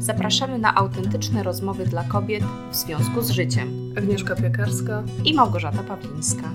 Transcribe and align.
zapraszamy 0.00 0.58
na 0.58 0.74
autentyczne 0.74 1.42
rozmowy 1.42 1.86
dla 1.86 2.04
kobiet 2.04 2.44
w 2.70 2.74
związku 2.74 3.22
z 3.22 3.30
życiem. 3.30 3.94
Agnieszka 3.98 4.36
Piekarska 4.36 5.04
i 5.24 5.34
Małgorzata 5.34 5.82
Pawlińska. 5.82 6.50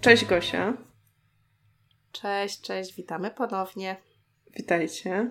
Cześć 0.00 0.24
Gosia. 0.24 0.76
Cześć, 2.12 2.60
cześć, 2.60 2.96
witamy 2.96 3.30
ponownie. 3.30 3.96
Witajcie. 4.56 5.30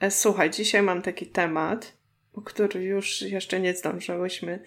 E, 0.00 0.10
słuchaj, 0.10 0.50
dzisiaj 0.50 0.82
mam 0.82 1.02
taki 1.02 1.26
temat, 1.26 1.92
o 2.32 2.42
który 2.42 2.84
już 2.84 3.22
jeszcze 3.22 3.60
nie 3.60 3.74
zdążyłyśmy 3.74 4.62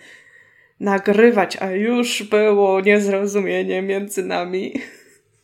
nagrywać, 0.80 1.58
a 1.58 1.72
już 1.72 2.24
było 2.24 2.82
niezrozumienie 2.82 3.82
między 3.82 4.24
nami, 4.24 4.74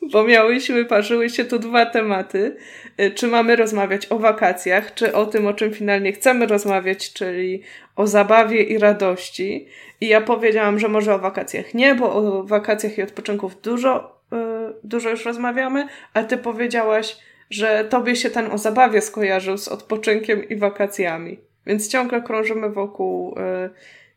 bo 0.01 0.23
miałyśmy, 0.23 0.85
parzyły 0.85 1.29
się 1.29 1.45
tu 1.45 1.59
dwa 1.59 1.85
tematy. 1.85 2.55
E, 2.97 3.11
czy 3.11 3.27
mamy 3.27 3.55
rozmawiać 3.55 4.07
o 4.11 4.19
wakacjach, 4.19 4.93
czy 4.93 5.13
o 5.13 5.25
tym, 5.25 5.47
o 5.47 5.53
czym 5.53 5.73
finalnie 5.73 6.11
chcemy 6.11 6.45
rozmawiać, 6.45 7.13
czyli 7.13 7.61
o 7.95 8.07
zabawie 8.07 8.63
i 8.63 8.77
radości. 8.77 9.67
I 10.01 10.07
ja 10.07 10.21
powiedziałam, 10.21 10.79
że 10.79 10.87
może 10.87 11.15
o 11.15 11.19
wakacjach 11.19 11.73
nie, 11.73 11.95
bo 11.95 12.13
o 12.13 12.43
wakacjach 12.43 12.97
i 12.97 13.03
odpoczynków 13.03 13.61
dużo, 13.61 14.21
yy, 14.31 14.39
dużo 14.83 15.09
już 15.09 15.25
rozmawiamy, 15.25 15.87
a 16.13 16.23
ty 16.23 16.37
powiedziałaś, 16.37 17.17
że 17.49 17.85
tobie 17.89 18.15
się 18.15 18.29
ten 18.29 18.51
o 18.51 18.57
zabawie 18.57 19.01
skojarzył 19.01 19.57
z 19.57 19.67
odpoczynkiem 19.67 20.49
i 20.49 20.55
wakacjami. 20.55 21.39
Więc 21.65 21.87
ciągle 21.87 22.21
krążymy 22.21 22.69
wokół 22.69 23.35
y, 23.39 23.69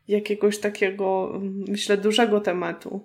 jakiegoś 0.07 0.57
takiego, 0.57 1.31
mm, 1.35 1.65
myślę, 1.67 1.97
dużego 1.97 2.41
tematu. 2.41 3.01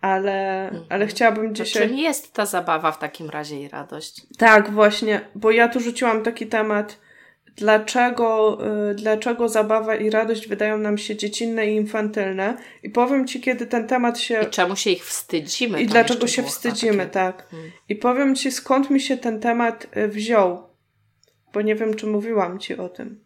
Ale, 0.00 0.68
mhm. 0.68 0.84
ale 0.88 1.06
chciałabym 1.06 1.54
dzisiaj. 1.54 1.82
To 1.82 1.88
czym 1.88 1.98
jest 1.98 2.32
ta 2.32 2.46
zabawa 2.46 2.92
w 2.92 2.98
takim 2.98 3.30
razie 3.30 3.60
i 3.60 3.68
radość? 3.68 4.26
Tak, 4.38 4.70
właśnie, 4.70 5.20
bo 5.34 5.50
ja 5.50 5.68
tu 5.68 5.80
rzuciłam 5.80 6.22
taki 6.22 6.46
temat 6.46 6.98
dlaczego, 7.58 8.58
y, 8.90 8.94
dlaczego 8.94 9.48
zabawa 9.48 9.96
i 9.96 10.10
radość 10.10 10.48
wydają 10.48 10.78
nam 10.78 10.98
się 10.98 11.16
dziecinne 11.16 11.66
i 11.66 11.76
infantylne. 11.76 12.56
I 12.82 12.90
powiem 12.90 13.26
Ci, 13.26 13.40
kiedy 13.40 13.66
ten 13.66 13.86
temat 13.86 14.18
się... 14.18 14.40
I 14.42 14.46
czemu 14.46 14.76
się 14.76 14.90
ich 14.90 15.06
wstydzimy. 15.06 15.82
I 15.82 15.86
dlaczego 15.86 16.26
się 16.26 16.42
wstydzimy, 16.42 17.06
tak. 17.06 17.48
Hmm. 17.50 17.70
I 17.88 17.96
powiem 17.96 18.36
Ci, 18.36 18.52
skąd 18.52 18.90
mi 18.90 19.00
się 19.00 19.16
ten 19.16 19.40
temat 19.40 19.86
y, 19.96 20.08
wziął. 20.08 20.68
Bo 21.52 21.62
nie 21.62 21.74
wiem, 21.74 21.94
czy 21.94 22.06
mówiłam 22.06 22.58
Ci 22.58 22.76
o 22.76 22.88
tym. 22.88 23.24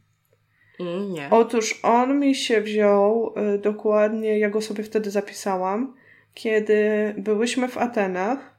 Mm, 0.80 1.12
nie. 1.12 1.28
Otóż 1.30 1.80
on 1.82 2.20
mi 2.20 2.34
się 2.34 2.60
wziął 2.60 3.34
y, 3.54 3.58
dokładnie, 3.58 4.38
ja 4.38 4.50
go 4.50 4.60
sobie 4.60 4.84
wtedy 4.84 5.10
zapisałam, 5.10 5.94
kiedy 6.34 7.14
byłyśmy 7.18 7.68
w 7.68 7.78
Atenach 7.78 8.52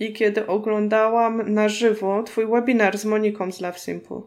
i 0.00 0.12
kiedy 0.12 0.46
oglądałam 0.46 1.54
na 1.54 1.68
żywo 1.68 2.22
Twój 2.22 2.46
webinar 2.46 2.98
z 2.98 3.04
Moniką 3.04 3.52
z 3.52 3.60
Love 3.60 3.78
Simple. 3.78 4.20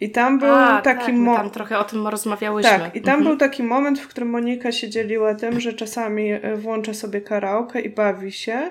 I 0.00 0.10
tam 0.10 0.38
był 0.38 0.54
A, 0.54 0.82
taki 0.82 1.06
tak, 1.06 1.14
moment. 1.14 1.38
Tam 1.38 1.50
trochę 1.50 1.78
o 1.78 1.84
tym 1.84 2.06
rozmawiałyśmy. 2.06 2.70
Tak, 2.70 2.96
i 2.96 3.00
tam 3.00 3.14
mhm. 3.14 3.24
był 3.24 3.36
taki 3.36 3.62
moment, 3.62 4.00
w 4.00 4.08
którym 4.08 4.30
Monika 4.30 4.72
się 4.72 4.88
dzieliła 4.88 5.34
tym, 5.34 5.60
że 5.60 5.72
czasami 5.72 6.30
e, 6.32 6.56
włącza 6.56 6.94
sobie 6.94 7.20
karaoke 7.20 7.80
i 7.80 7.90
bawi 7.90 8.32
się. 8.32 8.70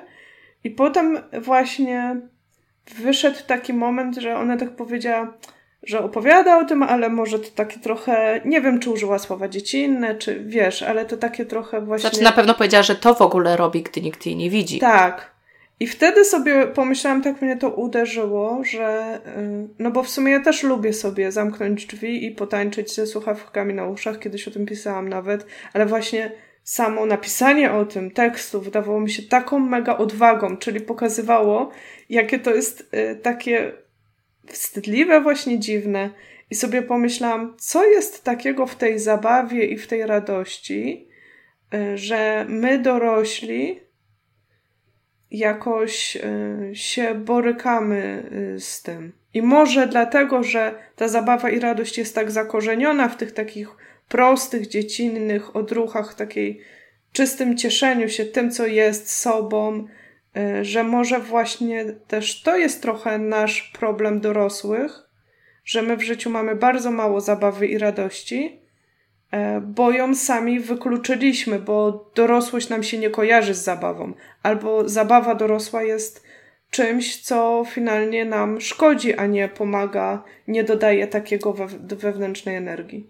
I 0.64 0.70
potem 0.70 1.20
właśnie 1.42 2.22
wyszedł 2.96 3.38
taki 3.48 3.74
moment, 3.74 4.18
że 4.18 4.38
ona 4.38 4.58
tak 4.58 4.76
powiedziała, 4.76 5.34
że 5.88 6.04
opowiada 6.04 6.58
o 6.58 6.66
tym, 6.66 6.84
ale 6.84 7.10
może 7.10 7.40
to 7.40 7.50
takie 7.56 7.80
trochę, 7.80 8.42
nie 8.46 8.62
wiem, 8.62 8.80
czy 8.80 8.90
użyła 8.90 9.20
słowa 9.20 9.48
dziecinne, 9.48 10.16
czy 10.16 10.44
wiesz, 10.46 10.84
ale 10.84 11.06
to 11.06 11.18
takie 11.18 11.46
trochę 11.46 11.82
właśnie. 11.82 12.10
Znaczy, 12.10 12.24
na 12.24 12.32
pewno 12.32 12.54
powiedziała, 12.54 12.84
że 12.84 12.96
to 12.96 13.14
w 13.14 13.22
ogóle 13.22 13.58
robi, 13.58 13.84
gdy 13.84 14.02
nikt 14.02 14.26
jej 14.26 14.36
nie 14.36 14.50
widzi. 14.50 14.80
Tak. 14.80 15.38
I 15.80 15.88
wtedy 15.88 16.26
sobie 16.26 16.68
pomyślałam, 16.68 17.22
tak 17.22 17.42
mnie 17.42 17.58
to 17.58 17.70
uderzyło, 17.70 18.62
że 18.64 19.20
y, 19.38 19.68
no 19.80 19.92
bo 19.92 20.04
w 20.04 20.10
sumie 20.10 20.32
ja 20.32 20.44
też 20.44 20.64
lubię 20.64 20.94
sobie 20.94 21.32
zamknąć 21.32 21.86
drzwi 21.86 22.26
i 22.26 22.32
potańczyć 22.32 22.96
ze 22.96 23.08
słuchawkami 23.08 23.74
na 23.74 23.86
uszach, 23.88 24.20
kiedyś 24.20 24.48
o 24.48 24.52
tym 24.52 24.66
pisałam 24.66 25.10
nawet, 25.10 25.46
ale 25.74 25.86
właśnie 25.86 26.32
samo 26.64 27.06
napisanie 27.06 27.74
o 27.74 27.86
tym 27.86 28.12
tekstu 28.12 28.62
wydawało 28.62 29.00
mi 29.00 29.10
się 29.10 29.24
taką 29.24 29.60
mega 29.60 29.98
odwagą, 29.98 30.58
czyli 30.58 30.82
pokazywało, 30.82 31.72
jakie 32.10 32.40
to 32.40 32.56
jest 32.56 32.94
y, 32.94 33.16
takie 33.16 33.72
wstydliwe, 34.54 35.22
właśnie 35.22 35.60
dziwne. 35.60 36.10
I 36.50 36.56
sobie 36.56 36.82
pomyślałam, 36.82 37.56
co 37.58 37.86
jest 37.86 38.24
takiego 38.24 38.68
w 38.68 38.76
tej 38.76 39.00
zabawie 39.00 39.66
i 39.66 39.78
w 39.78 39.88
tej 39.88 40.06
radości, 40.06 41.08
y, 41.74 41.98
że 41.98 42.46
my 42.50 42.80
dorośli 42.80 43.80
jakoś 45.32 46.16
y, 46.16 46.76
się 46.76 47.16
borykamy 47.16 48.24
y, 48.56 48.60
z 48.60 48.82
tym. 48.82 49.14
I 49.34 49.42
może 49.42 49.88
dlatego, 49.88 50.44
że 50.44 50.76
ta 50.96 51.08
zabawa 51.08 51.50
i 51.50 51.60
radość 51.60 51.98
jest 51.98 52.16
tak 52.16 52.32
zakorzeniona 52.32 53.10
w 53.10 53.18
tych 53.18 53.32
takich 53.32 53.70
prostych, 54.10 54.68
dziecinnych 54.68 55.56
odruchach, 55.56 56.14
takiej 56.14 56.62
czystym 57.12 57.58
cieszeniu 57.58 58.10
się 58.10 58.26
tym, 58.26 58.52
co 58.52 58.68
jest 58.68 59.12
sobą, 59.12 59.88
że 60.62 60.84
może 60.84 61.20
właśnie 61.20 61.86
też 61.86 62.42
to 62.42 62.58
jest 62.58 62.82
trochę 62.82 63.18
nasz 63.18 63.72
problem 63.80 64.20
dorosłych, 64.20 65.10
że 65.66 65.82
my 65.82 65.98
w 65.98 66.02
życiu 66.02 66.30
mamy 66.30 66.56
bardzo 66.56 66.92
mało 66.92 67.22
zabawy 67.22 67.68
i 67.68 67.78
radości, 67.78 68.68
E, 69.32 69.62
bo 69.62 69.92
ją 69.92 70.16
sami 70.16 70.60
wykluczyliśmy, 70.60 71.60
bo 71.60 72.06
dorosłość 72.16 72.70
nam 72.70 72.84
się 72.84 72.98
nie 72.98 73.10
kojarzy 73.10 73.54
z 73.54 73.64
zabawą, 73.64 74.14
albo 74.44 74.90
zabawa 74.90 75.36
dorosła 75.36 75.84
jest 75.84 76.24
czymś, 76.70 77.22
co 77.22 77.66
finalnie 77.70 78.26
nam 78.26 78.62
szkodzi, 78.62 79.14
a 79.14 79.26
nie 79.26 79.48
pomaga, 79.48 80.24
nie 80.48 80.64
dodaje 80.64 81.08
takiego 81.08 81.54
wewnętrznej 81.82 82.56
energii. 82.56 83.10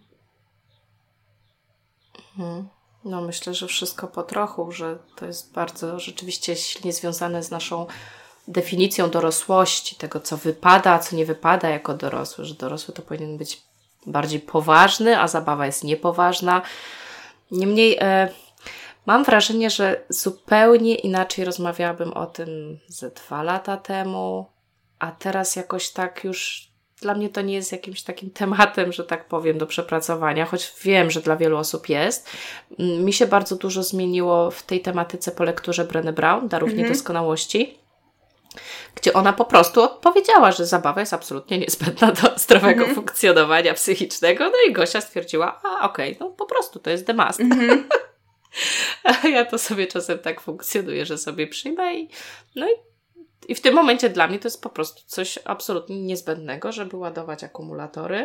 Mhm. 2.39 2.67
No, 3.05 3.21
myślę, 3.21 3.53
że 3.53 3.67
wszystko 3.67 4.07
po 4.07 4.23
trochu, 4.23 4.71
że 4.71 4.97
to 5.15 5.25
jest 5.25 5.53
bardzo 5.53 5.99
rzeczywiście 5.99 6.55
silnie 6.55 6.93
związane 6.93 7.43
z 7.43 7.51
naszą 7.51 7.85
definicją 8.47 9.09
dorosłości, 9.09 9.95
tego 9.95 10.19
co 10.19 10.37
wypada, 10.37 10.91
a 10.91 10.99
co 10.99 11.15
nie 11.15 11.25
wypada 11.25 11.69
jako 11.69 11.93
dorosły, 11.93 12.45
że 12.45 12.53
dorosły 12.53 12.93
to 12.93 13.01
powinien 13.01 13.37
być 13.37 13.61
bardziej 14.05 14.39
poważny, 14.39 15.19
a 15.19 15.27
zabawa 15.27 15.65
jest 15.65 15.83
niepoważna. 15.83 16.61
Niemniej 17.51 17.97
e, 18.01 18.29
mam 19.05 19.23
wrażenie, 19.23 19.69
że 19.69 20.01
zupełnie 20.09 20.95
inaczej 20.95 21.45
rozmawiałabym 21.45 22.13
o 22.13 22.25
tym 22.25 22.79
ze 22.87 23.11
dwa 23.11 23.43
lata 23.43 23.77
temu, 23.77 24.45
a 24.99 25.11
teraz 25.11 25.55
jakoś 25.55 25.89
tak 25.89 26.23
już 26.23 26.71
dla 27.01 27.15
mnie 27.15 27.29
to 27.29 27.41
nie 27.41 27.53
jest 27.53 27.71
jakimś 27.71 28.01
takim 28.01 28.29
tematem, 28.29 28.91
że 28.91 29.03
tak 29.03 29.27
powiem, 29.27 29.57
do 29.57 29.67
przepracowania, 29.67 30.45
choć 30.45 30.73
wiem, 30.83 31.11
że 31.11 31.21
dla 31.21 31.35
wielu 31.35 31.57
osób 31.57 31.89
jest. 31.89 32.29
Mm, 32.79 33.05
mi 33.05 33.13
się 33.13 33.27
bardzo 33.27 33.55
dużo 33.55 33.83
zmieniło 33.83 34.51
w 34.51 34.63
tej 34.63 34.81
tematyce 34.81 35.31
po 35.31 35.43
lekturze 35.43 35.85
Brené 35.85 36.13
Brown, 36.13 36.47
Darów 36.47 36.69
mhm. 36.69 36.83
Niedoskonałości 36.83 37.77
gdzie 38.95 39.13
ona 39.13 39.33
po 39.33 39.45
prostu 39.45 39.81
odpowiedziała, 39.81 40.51
że 40.51 40.65
zabawa 40.65 40.99
jest 40.99 41.13
absolutnie 41.13 41.57
niezbędna 41.57 42.11
do 42.11 42.39
zdrowego 42.39 42.85
-hmm. 42.85 42.95
funkcjonowania 42.95 43.73
psychicznego. 43.73 44.43
No 44.43 44.57
i 44.69 44.73
Gosia 44.73 45.01
stwierdziła, 45.01 45.61
a 45.63 45.85
okej, 45.85 46.15
okay, 46.15 46.27
no 46.27 46.33
po 46.33 46.45
prostu 46.45 46.79
to 46.79 46.89
jest 46.89 47.07
the 47.07 47.13
must. 47.13 47.39
-hmm. 47.39 47.83
a 49.23 49.27
ja 49.27 49.45
to 49.45 49.57
sobie 49.57 49.87
czasem 49.87 50.19
tak 50.19 50.41
funkcjonuję, 50.41 51.05
że 51.05 51.17
sobie 51.17 51.47
przyjmę 51.47 51.95
i 51.95 52.09
no 52.55 52.69
i 52.69 52.73
i 53.47 53.55
w 53.55 53.61
tym 53.61 53.75
momencie 53.75 54.09
dla 54.09 54.27
mnie 54.27 54.39
to 54.39 54.47
jest 54.47 54.61
po 54.61 54.69
prostu 54.69 55.01
coś 55.05 55.39
absolutnie 55.45 56.01
niezbędnego, 56.01 56.71
żeby 56.71 56.97
ładować 56.97 57.43
akumulatory 57.43 58.17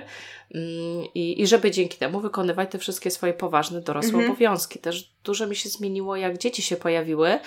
mm, 0.54 1.04
i, 1.14 1.42
i 1.42 1.46
żeby 1.46 1.70
dzięki 1.70 1.98
temu 1.98 2.20
wykonywać 2.20 2.70
te 2.70 2.78
wszystkie 2.78 3.10
swoje 3.10 3.32
poważne 3.32 3.80
dorosłe 3.80 4.10
mhm. 4.10 4.30
obowiązki. 4.30 4.78
Też 4.78 5.12
dużo 5.24 5.46
mi 5.46 5.56
się 5.56 5.68
zmieniło, 5.68 6.16
jak 6.16 6.38
dzieci 6.38 6.62
się 6.62 6.76
pojawiły, 6.76 7.38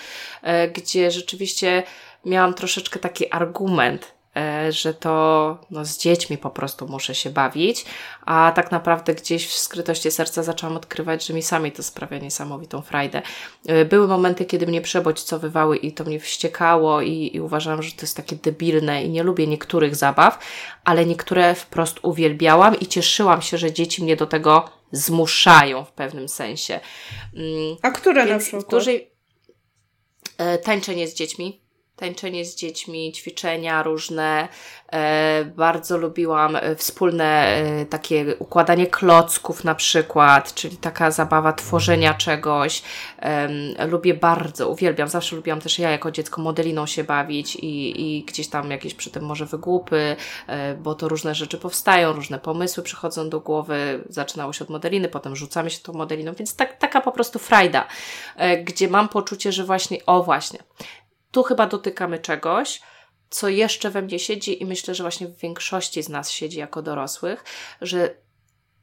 e, 0.42 0.68
gdzie 0.68 1.10
rzeczywiście 1.10 1.82
miałam 2.24 2.54
troszeczkę 2.54 2.98
taki 2.98 3.32
argument, 3.32 4.15
że 4.70 4.94
to 4.94 5.58
no, 5.70 5.84
z 5.84 5.98
dziećmi 5.98 6.38
po 6.38 6.50
prostu 6.50 6.88
muszę 6.88 7.14
się 7.14 7.30
bawić, 7.30 7.84
a 8.26 8.52
tak 8.54 8.72
naprawdę 8.72 9.14
gdzieś 9.14 9.46
w 9.46 9.54
skrytości 9.54 10.10
serca 10.10 10.42
zaczęłam 10.42 10.76
odkrywać, 10.76 11.26
że 11.26 11.34
mi 11.34 11.42
sami 11.42 11.72
to 11.72 11.82
sprawia 11.82 12.18
niesamowitą 12.18 12.82
frajdę. 12.82 13.22
E, 13.66 13.84
były 13.84 14.08
momenty, 14.08 14.44
kiedy 14.44 14.66
mnie 14.66 14.80
przebodźcowywały 14.80 15.76
i 15.76 15.92
to 15.92 16.04
mnie 16.04 16.20
wściekało 16.20 17.00
i, 17.00 17.30
i 17.34 17.40
uważałam, 17.40 17.82
że 17.82 17.92
to 17.92 18.02
jest 18.02 18.16
takie 18.16 18.36
debilne 18.36 19.04
i 19.04 19.10
nie 19.10 19.22
lubię 19.22 19.46
niektórych 19.46 19.96
zabaw, 19.96 20.38
ale 20.84 21.06
niektóre 21.06 21.54
wprost 21.54 21.98
uwielbiałam 22.02 22.80
i 22.80 22.86
cieszyłam 22.86 23.42
się, 23.42 23.58
że 23.58 23.72
dzieci 23.72 24.02
mnie 24.02 24.16
do 24.16 24.26
tego 24.26 24.70
zmuszają 24.92 25.84
w 25.84 25.92
pewnym 25.92 26.28
sensie. 26.28 26.80
Mm, 27.34 27.76
a 27.82 27.90
które 27.90 28.26
Więc 28.26 28.30
na 28.30 28.38
przykład? 28.38 28.70
Dużej, 28.70 29.10
e, 30.38 30.58
tańczenie 30.58 31.08
z 31.08 31.14
dziećmi 31.14 31.65
tańczenie 31.96 32.44
z 32.44 32.56
dziećmi, 32.56 33.12
ćwiczenia 33.12 33.82
różne. 33.82 34.48
E, 34.92 35.44
bardzo 35.44 35.98
lubiłam 35.98 36.56
e, 36.56 36.76
wspólne 36.76 37.46
e, 37.46 37.86
takie 37.86 38.36
układanie 38.38 38.86
klocków 38.86 39.64
na 39.64 39.74
przykład, 39.74 40.54
czyli 40.54 40.76
taka 40.76 41.10
zabawa 41.10 41.52
tworzenia 41.52 42.14
czegoś. 42.14 42.82
lubię 43.88 44.14
bardzo, 44.14 44.68
uwielbiam, 44.68 45.08
zawsze 45.08 45.36
lubiłam 45.36 45.60
też 45.60 45.78
ja 45.78 45.90
jako 45.90 46.10
dziecko 46.10 46.42
modeliną 46.42 46.86
się 46.86 47.04
bawić 47.04 47.56
i, 47.56 48.00
i 48.00 48.24
gdzieś 48.24 48.48
tam 48.48 48.70
jakieś 48.70 48.94
przy 48.94 49.10
tym 49.10 49.24
może 49.24 49.46
wygłupy, 49.46 50.16
bo 50.78 50.94
to 50.94 51.08
różne 51.08 51.34
rzeczy 51.34 51.58
powstają, 51.58 52.12
różne 52.12 52.38
pomysły 52.38 52.82
przychodzą 52.82 53.30
do 53.30 53.40
głowy. 53.40 54.04
Zaczynało 54.08 54.52
się 54.52 54.64
od 54.64 54.70
modeliny, 54.70 55.08
potem 55.08 55.36
rzucamy 55.36 55.70
się 55.70 55.78
tą 55.78 55.92
modeliną, 55.92 56.32
więc 56.32 56.56
tak, 56.56 56.78
taka 56.78 57.00
po 57.00 57.12
prostu 57.12 57.38
frajda, 57.38 57.86
gdzie 58.64 58.88
mam 58.88 59.08
poczucie, 59.08 59.52
że 59.52 59.64
właśnie, 59.64 60.06
o 60.06 60.22
właśnie, 60.22 60.58
tu 61.30 61.42
chyba 61.42 61.66
dotykamy 61.66 62.18
czegoś, 62.18 62.80
co 63.30 63.48
jeszcze 63.48 63.90
we 63.90 64.02
mnie 64.02 64.18
siedzi 64.18 64.62
i 64.62 64.66
myślę, 64.66 64.94
że 64.94 65.04
właśnie 65.04 65.26
w 65.26 65.36
większości 65.36 66.02
z 66.02 66.08
nas 66.08 66.30
siedzi 66.30 66.58
jako 66.58 66.82
dorosłych, 66.82 67.44
że 67.80 68.14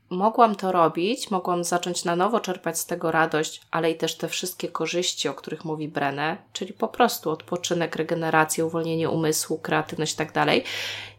mogłam 0.10 0.56
to 0.56 0.72
robić, 0.72 1.32
mogłam 1.32 1.64
zacząć 1.64 2.04
na 2.06 2.16
nowo 2.16 2.40
czerpać 2.40 2.80
z 2.80 2.86
tego 2.86 3.12
radość, 3.12 3.62
ale 3.72 3.92
i 3.92 3.96
też 3.96 4.18
te 4.18 4.28
wszystkie 4.28 4.68
korzyści, 4.68 5.30
o 5.30 5.34
których 5.34 5.66
mówi 5.66 5.88
Brenę, 5.88 6.38
czyli 6.54 6.74
po 6.74 6.88
prostu 6.88 7.32
odpoczynek, 7.32 7.96
regenerację, 7.96 8.66
uwolnienie 8.66 9.10
umysłu, 9.10 9.58
kreatywność 9.58 10.14
i 10.14 10.18
tak 10.18 10.32
dalej. 10.32 10.64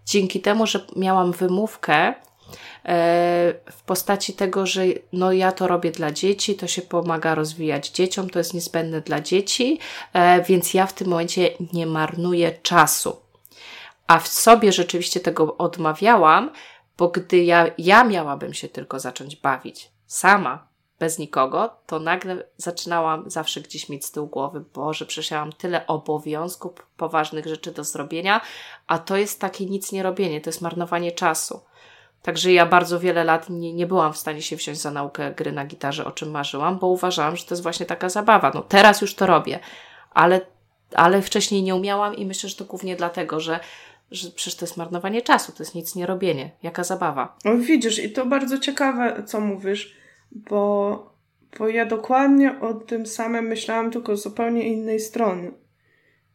Dzięki 0.07 0.41
temu, 0.41 0.67
że 0.67 0.87
miałam 0.97 1.33
wymówkę, 1.33 2.15
w 3.73 3.83
postaci 3.87 4.33
tego, 4.33 4.67
że 4.67 4.83
no 5.13 5.33
ja 5.33 5.53
to 5.53 5.67
robię 5.67 5.91
dla 5.91 6.13
dzieci, 6.13 6.55
to 6.55 6.67
się 6.67 6.83
pomaga 6.83 7.35
rozwijać 7.35 7.91
dzieciom, 7.91 8.31
to 8.31 8.39
jest 8.39 8.55
niezbędne 8.55 9.01
dla 9.01 9.21
dzieci, 9.21 9.79
e, 10.13 10.43
więc 10.43 10.75
ja 10.75 10.87
w 10.87 10.93
tym 10.93 11.09
momencie 11.09 11.51
nie 11.73 11.87
marnuję 11.87 12.53
czasu. 12.63 13.17
A 14.07 14.19
w 14.19 14.29
sobie 14.29 14.73
rzeczywiście 14.73 15.21
tego 15.21 15.57
odmawiałam, 15.57 16.51
bo 16.99 17.09
gdy 17.09 17.45
ja, 17.45 17.67
ja 17.79 18.05
miałabym 18.05 18.55
się 18.55 18.69
tylko 18.69 19.01
zacząć 19.01 19.37
bawić 19.37 19.91
sama, 20.07 20.75
bez 20.99 21.19
nikogo, 21.19 21.77
to 21.87 21.99
nagle 21.99 22.45
zaczynałam 22.57 23.31
zawsze 23.31 23.61
gdzieś 23.61 23.89
mieć 23.89 24.05
z 24.05 24.11
tyłu 24.11 24.27
głowy, 24.27 24.65
Boże, 24.75 25.07
mam 25.31 25.53
tyle 25.53 25.87
obowiązków, 25.87 26.73
poważnych 26.97 27.47
rzeczy 27.47 27.73
do 27.73 27.85
zrobienia, 27.85 28.41
a 28.87 28.99
to 28.99 29.17
jest 29.17 29.41
takie 29.41 29.67
nic 29.67 29.93
nie 29.93 30.03
robienie, 30.03 30.41
to 30.41 30.51
jest 30.51 30.61
marnowanie 30.61 31.13
czasu. 31.13 31.61
Także 32.25 32.53
ja 32.53 32.67
bardzo 32.67 33.01
wiele 33.01 33.25
lat 33.25 33.51
nie, 33.51 33.73
nie 33.73 33.87
byłam 33.87 34.13
w 34.13 34.19
stanie 34.19 34.43
się 34.43 34.57
wziąć 34.57 34.79
za 34.79 34.91
naukę 34.91 35.35
gry 35.37 35.53
na 35.53 35.65
gitarze, 35.67 36.05
o 36.05 36.13
czym 36.13 36.31
marzyłam, 36.31 36.79
bo 36.79 36.87
uważałam, 36.87 37.37
że 37.37 37.45
to 37.45 37.55
jest 37.55 37.63
właśnie 37.63 37.87
taka 37.87 38.09
zabawa. 38.09 38.53
No 38.55 38.63
teraz 38.63 39.01
już 39.01 39.15
to 39.15 39.27
robię, 39.27 39.59
ale, 40.11 40.41
ale 40.95 41.23
wcześniej 41.23 41.63
nie 41.63 41.75
umiałam 41.75 42.15
i 42.15 42.27
myślę, 42.27 42.49
że 42.49 42.57
to 42.57 42.65
głównie 42.65 42.97
dlatego, 42.97 43.41
że, 43.41 43.61
że 44.11 44.31
przecież 44.31 44.55
to 44.55 44.65
jest 44.65 44.77
marnowanie 44.77 45.23
czasu, 45.23 45.53
to 45.53 45.63
jest 45.63 45.75
nic 45.75 45.95
nie 45.95 46.07
robienie. 46.07 46.51
Jaka 46.63 46.85
zabawa. 46.85 47.37
No 47.45 47.59
widzisz, 47.59 47.99
i 47.99 48.13
to 48.13 48.27
bardzo 48.27 48.59
ciekawe, 48.59 49.23
co 49.27 49.41
mówisz, 49.41 49.97
bo, 50.33 51.15
bo 51.59 51.69
ja 51.69 51.87
dokładnie 51.87 52.61
o 52.61 52.75
tym 52.75 53.07
samym 53.07 53.45
myślałam, 53.45 53.91
tylko 53.91 54.17
z 54.17 54.23
zupełnie 54.23 54.63
innej 54.69 55.01
strony. 55.01 55.53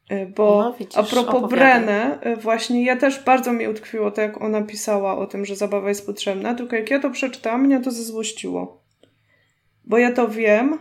E, 0.09 0.25
bo 0.25 0.63
no, 0.63 0.73
widzisz, 0.73 0.97
a 0.97 1.03
propos 1.03 1.49
Brenę, 1.49 2.19
e, 2.21 2.35
właśnie 2.35 2.85
ja 2.85 2.95
też 2.95 3.23
bardzo 3.23 3.53
mi 3.53 3.67
utkwiło 3.67 4.11
to, 4.11 4.21
jak 4.21 4.41
ona 4.41 4.61
pisała 4.61 5.17
o 5.17 5.27
tym, 5.27 5.45
że 5.45 5.55
zabawa 5.55 5.89
jest 5.89 6.05
potrzebna, 6.05 6.53
tylko 6.55 6.75
jak 6.75 6.89
ja 6.89 6.99
to 6.99 7.09
przeczytałam, 7.09 7.61
mnie 7.63 7.81
to 7.81 7.91
zezłościło. 7.91 8.83
Bo 9.85 9.97
ja 9.97 10.11
to 10.11 10.27
wiem, 10.27 10.79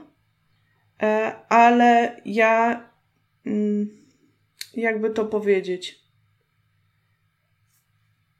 e, 1.02 1.32
ale 1.48 2.20
ja 2.24 2.82
mm, 3.46 3.88
jakby 4.74 5.10
to 5.10 5.24
powiedzieć. 5.24 5.98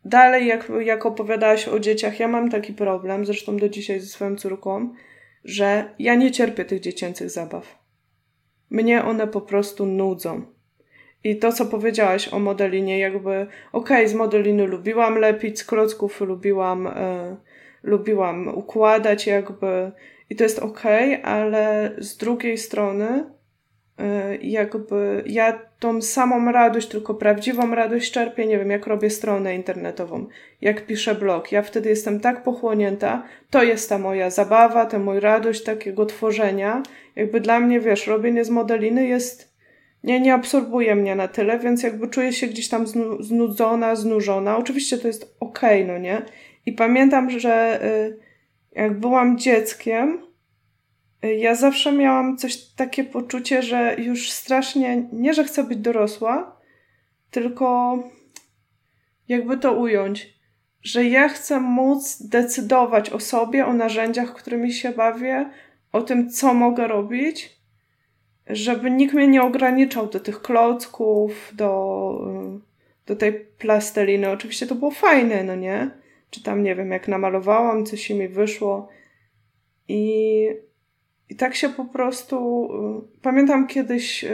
Dalej, 0.04 0.46
jak, 0.46 0.72
jak 0.80 1.06
opowiadałaś 1.06 1.68
o 1.68 1.80
dzieciach, 1.80 2.20
ja 2.20 2.28
mam 2.28 2.50
taki 2.50 2.72
problem, 2.72 3.26
zresztą 3.26 3.56
do 3.56 3.68
dzisiaj 3.68 4.00
ze 4.00 4.06
swoją 4.06 4.36
córką, 4.36 4.94
że 5.44 5.94
ja 5.98 6.14
nie 6.14 6.30
cierpię 6.30 6.64
tych 6.64 6.80
dziecięcych 6.80 7.30
zabaw. 7.30 7.78
Mnie 8.70 9.04
one 9.04 9.26
po 9.26 9.40
prostu 9.40 9.86
nudzą. 9.86 10.57
I 11.28 11.36
to, 11.36 11.52
co 11.52 11.66
powiedziałaś 11.66 12.28
o 12.32 12.38
modelinie, 12.38 12.98
jakby 12.98 13.46
okej, 13.72 13.96
okay, 13.96 14.08
z 14.08 14.14
modeliny 14.14 14.66
lubiłam 14.66 15.18
lepić, 15.18 15.58
z 15.58 15.64
klocków 15.64 16.20
lubiłam, 16.20 16.86
e, 16.86 17.36
lubiłam 17.82 18.48
układać 18.48 19.26
jakby 19.26 19.92
i 20.30 20.36
to 20.36 20.44
jest 20.44 20.58
okej, 20.58 21.14
okay, 21.14 21.24
ale 21.24 21.92
z 21.98 22.16
drugiej 22.16 22.58
strony 22.58 23.24
e, 23.98 24.36
jakby 24.36 25.22
ja 25.26 25.60
tą 25.78 26.02
samą 26.02 26.52
radość, 26.52 26.88
tylko 26.88 27.14
prawdziwą 27.14 27.74
radość 27.74 28.12
czerpię, 28.12 28.46
nie 28.46 28.58
wiem, 28.58 28.70
jak 28.70 28.86
robię 28.86 29.10
stronę 29.10 29.54
internetową, 29.54 30.26
jak 30.60 30.86
piszę 30.86 31.14
blog. 31.14 31.52
Ja 31.52 31.62
wtedy 31.62 31.88
jestem 31.88 32.20
tak 32.20 32.42
pochłonięta, 32.42 33.22
to 33.50 33.62
jest 33.62 33.88
ta 33.88 33.98
moja 33.98 34.30
zabawa, 34.30 34.86
ta 34.86 34.98
moja 34.98 35.20
radość 35.20 35.64
takiego 35.64 36.06
tworzenia. 36.06 36.82
Jakby 37.16 37.40
dla 37.40 37.60
mnie, 37.60 37.80
wiesz, 37.80 38.06
robienie 38.06 38.44
z 38.44 38.50
modeliny 38.50 39.06
jest 39.06 39.47
nie, 40.08 40.20
nie 40.20 40.34
absorbuje 40.34 40.94
mnie 40.94 41.14
na 41.14 41.28
tyle, 41.28 41.58
więc 41.58 41.82
jakby 41.82 42.08
czuję 42.08 42.32
się 42.32 42.46
gdzieś 42.46 42.68
tam 42.68 42.86
znu, 42.86 43.22
znudzona, 43.22 43.96
znużona. 43.96 44.56
Oczywiście 44.56 44.98
to 44.98 45.06
jest 45.06 45.36
okej, 45.40 45.82
okay, 45.82 45.94
no 45.94 45.98
nie? 45.98 46.22
I 46.66 46.72
pamiętam, 46.72 47.30
że 47.30 47.84
y, 47.84 48.18
jak 48.72 49.00
byłam 49.00 49.38
dzieckiem, 49.38 50.22
y, 51.24 51.34
ja 51.34 51.54
zawsze 51.54 51.92
miałam 51.92 52.36
coś 52.36 52.56
takie 52.56 53.04
poczucie, 53.04 53.62
że 53.62 53.96
już 53.98 54.30
strasznie, 54.30 55.08
nie 55.12 55.34
że 55.34 55.44
chcę 55.44 55.64
być 55.64 55.78
dorosła, 55.78 56.60
tylko 57.30 57.98
jakby 59.28 59.58
to 59.58 59.72
ująć, 59.72 60.34
że 60.82 61.04
ja 61.04 61.28
chcę 61.28 61.60
móc 61.60 62.22
decydować 62.22 63.10
o 63.10 63.20
sobie, 63.20 63.66
o 63.66 63.72
narzędziach, 63.72 64.34
którymi 64.34 64.72
się 64.72 64.92
bawię, 64.92 65.50
o 65.92 66.02
tym, 66.02 66.30
co 66.30 66.54
mogę 66.54 66.86
robić 66.86 67.57
żeby 68.48 68.90
nikt 68.90 69.14
mnie 69.14 69.28
nie 69.28 69.42
ograniczał 69.42 70.06
do 70.06 70.20
tych 70.20 70.42
klocków, 70.42 71.52
do, 71.56 72.52
do 73.06 73.16
tej 73.16 73.32
plasteliny. 73.32 74.30
Oczywiście 74.30 74.66
to 74.66 74.74
było 74.74 74.90
fajne, 74.90 75.44
no 75.44 75.54
nie? 75.54 75.90
Czy 76.30 76.42
tam, 76.42 76.62
nie 76.62 76.74
wiem, 76.74 76.90
jak 76.90 77.08
namalowałam, 77.08 77.86
coś 77.86 78.10
mi 78.10 78.28
wyszło. 78.28 78.88
I, 79.88 80.46
i 81.28 81.36
tak 81.36 81.54
się 81.54 81.68
po 81.68 81.84
prostu... 81.84 82.68
Pamiętam 83.22 83.66
kiedyś, 83.66 84.24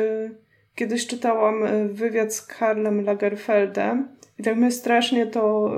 kiedyś 0.74 1.06
czytałam 1.06 1.64
wywiad 1.88 2.34
z 2.34 2.46
Karlem 2.46 3.04
Lagerfeldem 3.04 4.08
i 4.38 4.42
tak 4.42 4.56
mnie 4.56 4.70
strasznie 4.70 5.26
to 5.26 5.70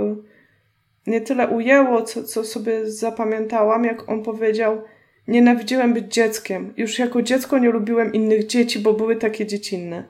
nie 1.06 1.21
tyle 1.21 1.49
ujęło, 1.49 2.03
co, 2.03 2.25
co 2.25 2.44
sobie 2.44 2.91
zapamiętałam, 2.91 3.85
jak 3.85 4.09
on 4.09 4.23
powiedział– 4.23 4.83
Nienawidziłem 5.28 5.94
być 5.94 6.14
dzieckiem. 6.14 6.73
Już 6.76 6.99
jako 6.99 7.23
dziecko 7.23 7.58
nie 7.58 7.70
lubiłem 7.70 8.12
innych 8.12 8.46
dzieci, 8.46 8.78
bo 8.78 8.93
były 8.93 9.17
takie 9.17 9.46
dziecinne. 9.46 10.05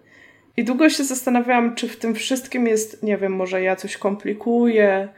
I 0.57 0.65
długo 0.65 0.91
się 0.91 1.05
zastanawiałam, 1.05 1.75
czy 1.75 1.89
w 1.89 1.97
tym 1.97 2.15
wszystkim 2.15 2.67
jest, 2.67 3.03
nie 3.03 3.17
wiem, 3.19 3.33
może 3.33 3.63
ja 3.63 3.77
coś 3.77 3.97
komplikuję, 3.97 5.09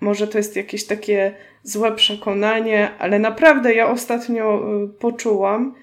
może 0.00 0.28
to 0.28 0.38
jest 0.38 0.56
jakieś 0.56 0.86
takie 0.86 1.34
złe 1.62 1.92
przekonanie, 1.92 2.90
ale 2.98 3.18
naprawdę 3.18 3.74
ja 3.74 3.90
ostatnio 3.90 4.64
y, 4.84 4.88
poczułam, 4.88 5.74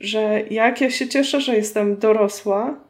że 0.00 0.42
jak 0.50 0.80
ja 0.80 0.90
się 0.90 1.08
cieszę, 1.08 1.40
że 1.40 1.56
jestem 1.56 1.96
dorosła 1.96 2.80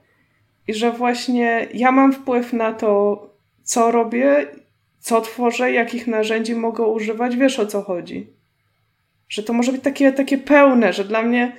i 0.68 0.74
że 0.74 0.90
właśnie 0.90 1.68
ja 1.74 1.92
mam 1.92 2.12
wpływ 2.12 2.52
na 2.52 2.72
to, 2.72 3.22
co 3.62 3.90
robię, 3.90 4.46
co 4.98 5.20
tworzę, 5.20 5.72
jakich 5.72 6.06
narzędzi 6.06 6.54
mogę 6.54 6.84
używać, 6.86 7.36
wiesz 7.36 7.58
o 7.58 7.66
co 7.66 7.82
chodzi 7.82 8.33
że 9.28 9.42
to 9.42 9.52
może 9.52 9.72
być 9.72 9.82
takie, 9.82 10.12
takie 10.12 10.38
pełne, 10.38 10.92
że 10.92 11.04
dla 11.04 11.22
mnie 11.22 11.52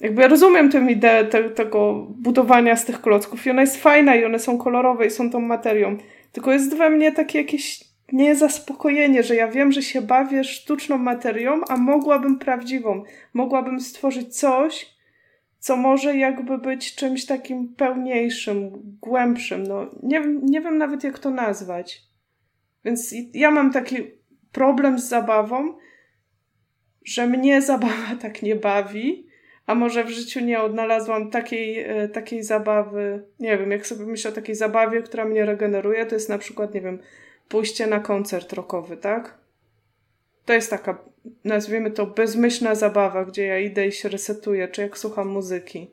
jakby 0.00 0.22
ja 0.22 0.28
rozumiem 0.28 0.70
tę 0.70 0.92
ideę 0.92 1.24
te, 1.24 1.50
tego 1.50 2.06
budowania 2.10 2.76
z 2.76 2.84
tych 2.84 3.00
klocków 3.00 3.46
i 3.46 3.50
ona 3.50 3.60
jest 3.60 3.76
fajna 3.76 4.16
i 4.16 4.24
one 4.24 4.38
są 4.38 4.58
kolorowe 4.58 5.06
i 5.06 5.10
są 5.10 5.30
tą 5.30 5.40
materią, 5.40 5.98
tylko 6.32 6.52
jest 6.52 6.76
we 6.76 6.90
mnie 6.90 7.12
takie 7.12 7.38
jakieś 7.38 7.92
niezaspokojenie, 8.12 9.22
że 9.22 9.36
ja 9.36 9.48
wiem, 9.48 9.72
że 9.72 9.82
się 9.82 10.02
bawię 10.02 10.44
sztuczną 10.44 10.98
materią, 10.98 11.60
a 11.68 11.76
mogłabym 11.76 12.38
prawdziwą, 12.38 13.04
mogłabym 13.34 13.80
stworzyć 13.80 14.38
coś, 14.38 14.92
co 15.58 15.76
może 15.76 16.16
jakby 16.16 16.58
być 16.58 16.94
czymś 16.94 17.26
takim 17.26 17.74
pełniejszym, 17.74 18.70
głębszym. 19.00 19.62
No, 19.62 19.90
nie, 20.02 20.22
nie 20.42 20.60
wiem 20.60 20.78
nawet 20.78 21.04
jak 21.04 21.18
to 21.18 21.30
nazwać. 21.30 22.02
Więc 22.84 23.14
ja 23.34 23.50
mam 23.50 23.72
taki 23.72 23.96
problem 24.52 24.98
z 24.98 25.08
zabawą, 25.08 25.74
że 27.04 27.26
mnie 27.26 27.62
zabawa 27.62 28.16
tak 28.22 28.42
nie 28.42 28.56
bawi, 28.56 29.26
a 29.66 29.74
może 29.74 30.04
w 30.04 30.10
życiu 30.10 30.40
nie 30.40 30.62
odnalazłam 30.62 31.30
takiej, 31.30 31.78
e, 31.78 32.08
takiej 32.08 32.42
zabawy, 32.42 33.22
nie 33.40 33.58
wiem, 33.58 33.70
jak 33.70 33.86
sobie 33.86 34.06
myślę 34.06 34.30
o 34.30 34.34
takiej 34.34 34.54
zabawie, 34.54 35.02
która 35.02 35.24
mnie 35.24 35.44
regeneruje, 35.44 36.06
to 36.06 36.14
jest 36.14 36.28
na 36.28 36.38
przykład, 36.38 36.74
nie 36.74 36.80
wiem, 36.80 36.98
pójście 37.48 37.86
na 37.86 38.00
koncert 38.00 38.52
rockowy, 38.52 38.96
tak? 38.96 39.38
To 40.44 40.52
jest 40.52 40.70
taka, 40.70 40.98
nazwijmy 41.44 41.90
to, 41.90 42.06
bezmyślna 42.06 42.74
zabawa, 42.74 43.24
gdzie 43.24 43.46
ja 43.46 43.58
idę 43.58 43.86
i 43.86 43.92
się 43.92 44.08
resetuję, 44.08 44.68
czy 44.68 44.82
jak 44.82 44.98
słucham 44.98 45.28
muzyki. 45.28 45.90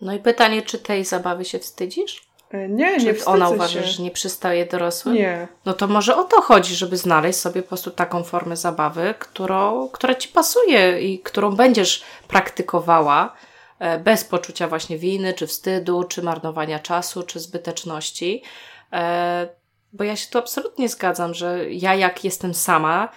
No 0.00 0.14
i 0.14 0.18
pytanie, 0.18 0.62
czy 0.62 0.78
tej 0.78 1.04
zabawy 1.04 1.44
się 1.44 1.58
wstydzisz? 1.58 2.25
E, 2.50 2.68
nie, 2.68 3.00
czy 3.00 3.06
nie 3.06 3.24
ona 3.24 3.48
uważa, 3.48 3.82
się. 3.82 3.86
że 3.86 4.02
nie 4.02 4.10
przystaje 4.10 4.66
dorosłym? 4.66 5.14
Nie. 5.14 5.48
No 5.64 5.72
to 5.72 5.86
może 5.86 6.16
o 6.16 6.24
to 6.24 6.40
chodzi, 6.40 6.74
żeby 6.74 6.96
znaleźć 6.96 7.38
sobie 7.38 7.62
po 7.62 7.68
prostu 7.68 7.90
taką 7.90 8.24
formę 8.24 8.56
zabawy, 8.56 9.14
którą, 9.18 9.88
która 9.88 10.14
ci 10.14 10.28
pasuje 10.28 11.00
i 11.00 11.18
którą 11.18 11.56
będziesz 11.56 12.04
praktykowała 12.28 13.34
e, 13.78 13.98
bez 13.98 14.24
poczucia 14.24 14.68
właśnie 14.68 14.98
winy, 14.98 15.34
czy 15.34 15.46
wstydu, 15.46 16.04
czy 16.04 16.22
marnowania 16.22 16.78
czasu, 16.78 17.22
czy 17.22 17.40
zbyteczności. 17.40 18.42
E, 18.92 19.48
bo 19.92 20.04
ja 20.04 20.16
się 20.16 20.30
tu 20.30 20.38
absolutnie 20.38 20.88
zgadzam, 20.88 21.34
że 21.34 21.70
ja 21.70 21.94
jak 21.94 22.24
jestem 22.24 22.54
sama 22.54 23.08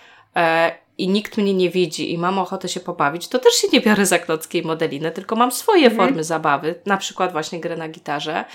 i 1.00 1.08
nikt 1.08 1.38
mnie 1.38 1.54
nie 1.54 1.70
widzi 1.70 2.14
i 2.14 2.18
mam 2.18 2.40
ochotę 2.40 2.70
się 2.70 2.80
pobawić, 2.80 3.28
to 3.28 3.40
też 3.40 3.54
się 3.54 3.68
nie 3.74 3.82
biorę 3.82 4.06
za 4.06 4.20
klockiej 4.20 4.64
modeliny, 4.64 5.12
tylko 5.12 5.36
mam 5.36 5.52
swoje 5.52 5.88
mhm. 5.88 5.98
formy 6.08 6.24
zabawy, 6.24 6.76
na 6.86 6.98
przykład 6.98 7.32
właśnie 7.32 7.60
grę 7.60 7.78
na 7.78 7.90
gitarze 7.90 8.46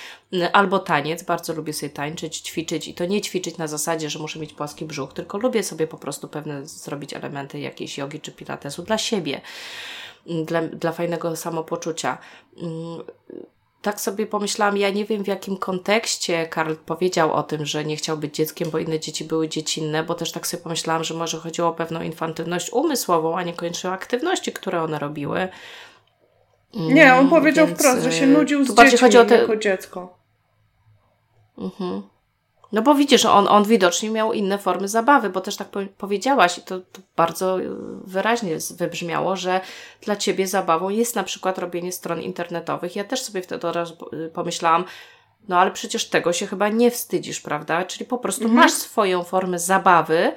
albo 0.53 0.79
taniec. 0.79 1.23
Bardzo 1.23 1.55
lubię 1.55 1.73
sobie 1.73 1.91
tańczyć, 1.91 2.41
ćwiczyć 2.41 2.89
i 2.89 2.95
to 2.95 3.05
nie 3.05 3.21
ćwiczyć 3.21 3.59
na 3.59 3.67
zasadzie, 3.67 4.11
że 4.11 4.19
muszę 4.19 4.39
mieć 4.39 4.53
płaski 4.53 4.85
brzuch, 4.85 5.13
tylko 5.13 5.39
lubię 5.39 5.63
sobie 5.63 5.87
po 5.87 5.99
prostu 5.99 6.29
pewne 6.29 6.67
zrobić 6.67 7.15
elementy 7.15 7.61
jakiejś 7.61 7.99
jogi 7.99 8.21
czy 8.21 8.33
pilatesu 8.33 8.83
dla 8.83 8.99
siebie, 8.99 9.41
dla, 10.27 10.63
dla 10.63 10.93
fajnego 10.93 11.37
samopoczucia 11.37 12.19
tak 13.85 14.01
sobie 14.01 14.27
pomyślałam, 14.27 14.77
ja 14.77 14.91
nie 14.91 15.05
wiem 15.05 15.25
w 15.25 15.27
jakim 15.27 15.57
kontekście 15.57 16.47
Karl 16.47 16.75
powiedział 16.87 17.33
o 17.33 17.43
tym, 17.43 17.67
że 17.67 17.85
nie 17.85 17.97
chciał 17.97 18.17
być 18.17 18.35
dzieckiem, 18.35 18.71
bo 18.71 18.79
inne 18.79 19.01
dzieci 19.01 19.25
były 19.25 19.49
dziecinne, 19.49 20.03
bo 20.03 20.15
też 20.15 20.33
tak 20.33 20.47
sobie 20.47 20.63
pomyślałam, 20.63 21.05
że 21.05 21.15
może 21.15 21.39
chodziło 21.39 21.69
o 21.69 21.73
pewną 21.73 22.03
infantylność 22.03 22.73
umysłową, 22.73 23.37
a 23.37 23.43
niekoniecznie 23.43 23.91
o 23.91 23.93
aktywności, 23.93 24.53
które 24.53 24.83
one 24.83 24.99
robiły. 24.99 25.49
Nie, 26.75 27.15
on 27.15 27.29
powiedział 27.29 27.67
Więc, 27.67 27.79
wprost, 27.79 28.03
że 28.03 28.13
się 28.13 28.27
nudził 28.27 28.65
z 28.65 28.75
dziećmi 28.75 28.99
chodzi 28.99 29.19
o 29.19 29.25
te... 29.25 29.37
jako 29.37 29.57
dziecko. 29.57 30.19
Mhm. 31.59 32.03
No 32.75 32.83
bo 32.83 32.95
widzisz, 32.95 33.25
on, 33.25 33.49
on 33.49 33.65
widocznie 33.65 34.11
miał 34.11 34.33
inne 34.33 34.59
formy 34.59 34.89
zabawy, 34.89 35.31
bo 35.31 35.41
też 35.41 35.57
tak 35.57 35.69
powiedziałaś 35.99 36.59
i 36.59 36.63
to, 36.63 36.79
to, 36.79 37.01
bardzo 37.17 37.61
y, 37.61 37.69
wyraźnie 38.05 38.59
wybrzmiało, 38.77 39.37
że 39.37 39.61
dla 40.01 40.17
ciebie 40.17 40.47
zabawą 40.47 40.89
jest 40.89 41.17
na 41.17 41.25
przykład 41.25 41.59
robienie 41.59 41.93
stron 41.93 42.21
internetowych. 42.21 42.97
Ja 42.97 43.05
też 43.05 43.23
sobie 43.23 43.43
wtedy 43.43 43.73
raz 43.73 43.91
y, 43.91 44.31
pomyślałam, 44.35 44.85
no 45.49 45.59
ale 45.59 45.71
przecież 45.71 46.09
tego 46.09 46.33
się 46.33 46.47
chyba 46.47 46.69
nie 46.69 46.91
wstydzisz, 46.91 47.41
prawda? 47.41 47.85
Czyli 47.85 48.05
po 48.05 48.19
prostu 48.19 48.45
mhm. 48.45 48.61
masz 48.61 48.73
swoją 48.73 49.25
formę 49.25 49.59
zabawy, 49.59 50.33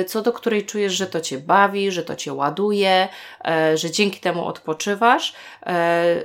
y, 0.00 0.04
co 0.04 0.22
do 0.22 0.32
której 0.32 0.66
czujesz, 0.66 0.92
że 0.92 1.06
to 1.06 1.20
cię 1.20 1.38
bawi, 1.38 1.90
że 1.90 2.02
to 2.02 2.16
cię 2.16 2.32
ładuje, 2.32 3.08
że 3.74 3.90
dzięki 3.90 4.20
temu 4.20 4.44
odpoczywasz, 4.44 5.34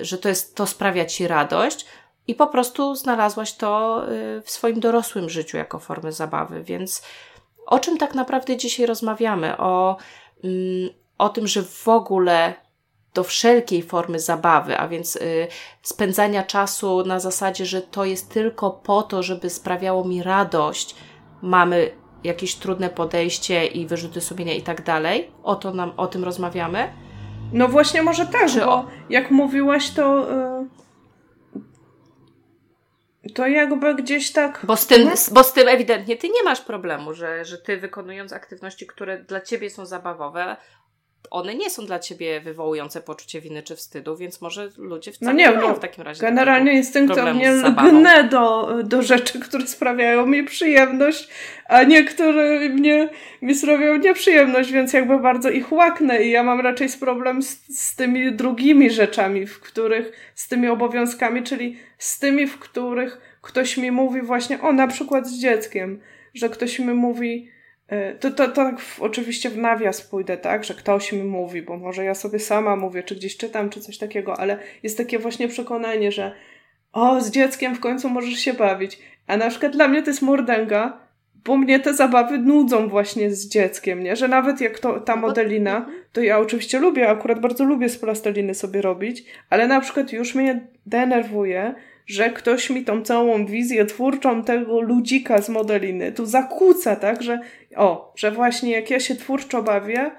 że 0.02 0.18
to, 0.18 0.30
jest, 0.30 0.56
to 0.56 0.68
sprawia 0.68 1.06
ci 1.06 1.28
radość 1.28 1.86
i 2.28 2.36
po 2.36 2.48
prostu 2.48 2.96
znalazłaś 2.96 3.54
to 3.54 4.02
y, 4.12 4.42
w 4.42 4.52
swoim 4.52 4.80
dorosłym 4.80 5.30
życiu 5.30 5.58
jako 5.58 5.80
formę 5.80 6.12
zabawy. 6.12 6.64
Więc 6.64 7.02
o 7.66 7.80
czym 7.80 7.98
tak 7.98 8.16
naprawdę 8.16 8.58
dzisiaj 8.58 8.86
rozmawiamy? 8.86 9.58
O, 9.58 9.98
mm, 10.44 10.90
o 11.18 11.30
tym, 11.30 11.48
że 11.48 11.64
w 11.64 11.88
ogóle 11.88 12.54
do 13.14 13.24
wszelkiej 13.24 13.84
formy 13.84 14.20
zabawy, 14.20 14.78
a 14.78 14.88
więc 14.88 15.16
y, 15.16 15.48
spędzania 15.82 16.44
czasu 16.44 17.06
na 17.06 17.20
zasadzie, 17.20 17.66
że 17.66 17.82
to 17.82 18.06
jest 18.06 18.34
tylko 18.34 18.72
po 18.72 19.04
to, 19.04 19.24
żeby 19.24 19.50
sprawiało 19.50 20.06
mi 20.06 20.24
radość, 20.24 20.96
mamy 21.42 21.92
jakieś 22.24 22.56
trudne 22.56 22.90
podejście 22.90 23.66
i 23.66 23.88
wyrzuty 23.88 24.22
sumienia 24.22 24.54
i 24.54 24.62
tak 24.62 24.84
dalej. 24.84 25.32
O 25.44 25.56
to 25.56 25.74
nam, 25.74 25.94
o 25.98 26.08
tym 26.08 26.24
rozmawiamy? 26.24 26.94
No 27.54 27.68
właśnie 27.68 28.02
może 28.02 28.26
tak, 28.26 28.50
Czy 28.50 28.60
bo 28.60 28.74
o... 28.74 28.86
jak 29.10 29.32
mówiłaś, 29.32 29.92
to 29.92 30.32
y, 30.32 30.81
to 33.36 33.48
jakby 33.48 33.96
gdzieś 33.96 34.32
tak. 34.32 34.60
Bo 34.64 34.76
z, 34.76 34.88
tym, 34.88 35.10
bo 35.32 35.44
z 35.44 35.54
tym 35.54 35.68
ewidentnie 35.68 36.18
ty 36.18 36.30
nie 36.30 36.44
masz 36.44 36.62
problemu, 36.62 37.14
że, 37.14 37.46
że 37.46 37.58
ty 37.58 37.78
wykonując 37.78 38.34
aktywności, 38.34 38.88
które 38.88 39.24
dla 39.24 39.42
ciebie 39.42 39.70
są 39.70 39.86
zabawowe, 39.86 40.58
one 41.30 41.56
nie 41.56 41.70
są 41.70 41.86
dla 41.86 42.00
ciebie 42.00 42.42
wywołujące 42.42 43.02
poczucie 43.02 43.42
winy 43.42 43.64
czy 43.64 43.76
wstydu, 43.76 44.18
więc 44.18 44.42
może 44.42 44.70
ludzie 44.78 45.12
wcale 45.12 45.32
no 45.34 45.38
nie, 45.38 45.46
nie 45.46 45.56
mają 45.56 45.74
w 45.74 45.80
takim 45.80 46.04
razie. 46.04 46.22
Generalnie 46.22 46.74
instynktownie 46.74 47.52
lgnę 47.52 48.24
do, 48.24 48.70
do 48.84 49.02
rzeczy, 49.02 49.40
które 49.40 49.68
sprawiają 49.68 50.26
mi 50.26 50.44
przyjemność, 50.44 51.28
a 51.66 51.84
niektóre 51.84 52.60
mnie 52.70 53.10
mi 53.42 53.56
sprawiają 53.56 53.98
nieprzyjemność, 53.98 54.72
więc 54.72 54.94
jakby 54.94 55.20
bardzo 55.20 55.50
ich 55.50 55.72
łaknę 55.72 56.24
i 56.24 56.32
ja 56.32 56.44
mam 56.44 56.60
raczej 56.60 56.90
problem 57.00 57.42
z, 57.42 57.80
z 57.80 57.96
tymi 57.96 58.32
drugimi 58.32 58.90
rzeczami, 58.90 59.48
w 59.48 59.60
których, 59.60 60.32
z 60.36 60.48
tymi 60.48 60.68
obowiązkami, 60.68 61.44
czyli 61.44 61.78
z 61.98 62.20
tymi, 62.20 62.48
w 62.48 62.60
których 62.60 63.38
ktoś 63.42 63.78
mi 63.78 63.92
mówi 63.92 64.22
właśnie, 64.22 64.62
o 64.62 64.74
na 64.74 64.88
przykład 64.88 65.28
z 65.28 65.40
dzieckiem, 65.40 66.02
że 66.34 66.50
ktoś 66.50 66.80
mi 66.80 66.94
mówi, 66.94 67.52
to, 68.20 68.32
to, 68.32 68.48
to 68.48 68.54
tak 68.54 68.80
w, 68.80 69.02
oczywiście 69.02 69.50
w 69.50 69.58
nawias 69.58 70.02
pójdę, 70.02 70.38
tak, 70.38 70.64
że 70.64 70.74
ktoś 70.74 71.14
mi 71.14 71.24
mówi, 71.24 71.62
bo 71.62 71.78
może 71.78 72.06
ja 72.06 72.16
sobie 72.16 72.40
sama 72.40 72.76
mówię, 72.76 73.04
czy 73.04 73.16
gdzieś 73.16 73.38
czytam, 73.38 73.70
czy 73.70 73.82
coś 73.82 73.98
takiego, 73.98 74.40
ale 74.40 74.58
jest 74.84 74.98
takie 74.98 75.20
właśnie 75.20 75.48
przekonanie, 75.48 76.12
że 76.12 76.36
o, 76.94 77.22
z 77.22 77.32
dzieckiem 77.32 77.76
w 77.76 77.80
końcu 77.80 78.10
możesz 78.10 78.40
się 78.40 78.54
bawić. 78.54 79.00
A 79.28 79.38
na 79.38 79.50
przykład 79.50 79.72
dla 79.72 79.88
mnie 79.88 80.04
to 80.04 80.10
jest 80.10 80.22
mordęga, 80.22 80.98
bo 81.46 81.58
mnie 81.58 81.80
te 81.80 81.94
zabawy 81.94 82.38
nudzą 82.38 82.90
właśnie 82.90 83.32
z 83.32 83.48
dzieckiem, 83.48 84.04
nie? 84.04 84.16
Że 84.16 84.28
nawet 84.28 84.62
jak 84.62 84.80
to, 84.80 85.00
ta 85.00 85.16
no 85.16 85.22
modelina, 85.22 85.78
mhm. 85.78 85.98
to 86.14 86.22
ja 86.22 86.40
oczywiście 86.40 86.80
lubię, 86.80 87.10
akurat 87.10 87.40
bardzo 87.40 87.64
lubię 87.64 87.90
z 87.90 87.98
plasteliny 87.98 88.54
sobie 88.54 88.82
robić, 88.82 89.24
ale 89.50 89.68
na 89.68 89.82
przykład 89.82 90.14
już 90.14 90.36
mnie 90.36 90.68
denerwuje, 90.86 91.76
że 92.12 92.30
ktoś 92.30 92.70
mi 92.70 92.86
tą 92.86 93.04
całą 93.04 93.46
wizję 93.46 93.86
twórczą 93.86 94.44
tego 94.44 94.82
ludzika 94.82 95.42
z 95.42 95.50
modeliny 95.50 96.12
tu 96.12 96.26
zakłóca, 96.26 96.96
tak, 96.96 97.24
że 97.24 97.40
o, 97.76 98.14
że 98.16 98.32
właśnie 98.32 98.72
jak 98.72 98.90
ja 98.90 99.00
się 99.00 99.16
twórczo 99.16 99.64
bawię, 99.64 100.12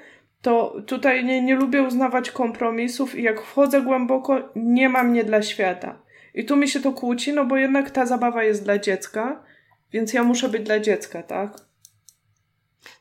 to 0.42 0.76
tutaj 0.86 1.24
nie, 1.24 1.42
nie 1.42 1.54
lubię 1.54 1.82
uznawać 1.82 2.30
kompromisów 2.30 3.18
i 3.18 3.22
jak 3.22 3.42
wchodzę 3.42 3.82
głęboko, 3.82 4.48
nie 4.56 4.88
ma 4.88 5.04
mnie 5.04 5.24
dla 5.24 5.42
świata. 5.42 5.98
I 6.34 6.44
tu 6.44 6.56
mi 6.56 6.68
się 6.68 6.80
to 6.80 6.92
kłóci, 6.92 7.32
no 7.32 7.44
bo 7.44 7.56
jednak 7.56 7.90
ta 7.90 8.06
zabawa 8.06 8.44
jest 8.44 8.64
dla 8.64 8.78
dziecka, 8.78 9.44
więc 9.92 10.12
ja 10.12 10.22
muszę 10.22 10.48
być 10.48 10.62
dla 10.62 10.80
dziecka, 10.80 11.22
tak? 11.22 11.56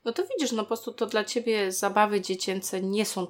No 0.05 0.13
to 0.13 0.23
widzisz, 0.27 0.51
no 0.51 0.63
po 0.63 0.67
prostu 0.67 0.93
to 0.93 1.05
dla 1.05 1.23
ciebie 1.23 1.71
zabawy 1.71 2.21
dziecięce 2.21 2.81
nie 2.81 3.05
są 3.05 3.27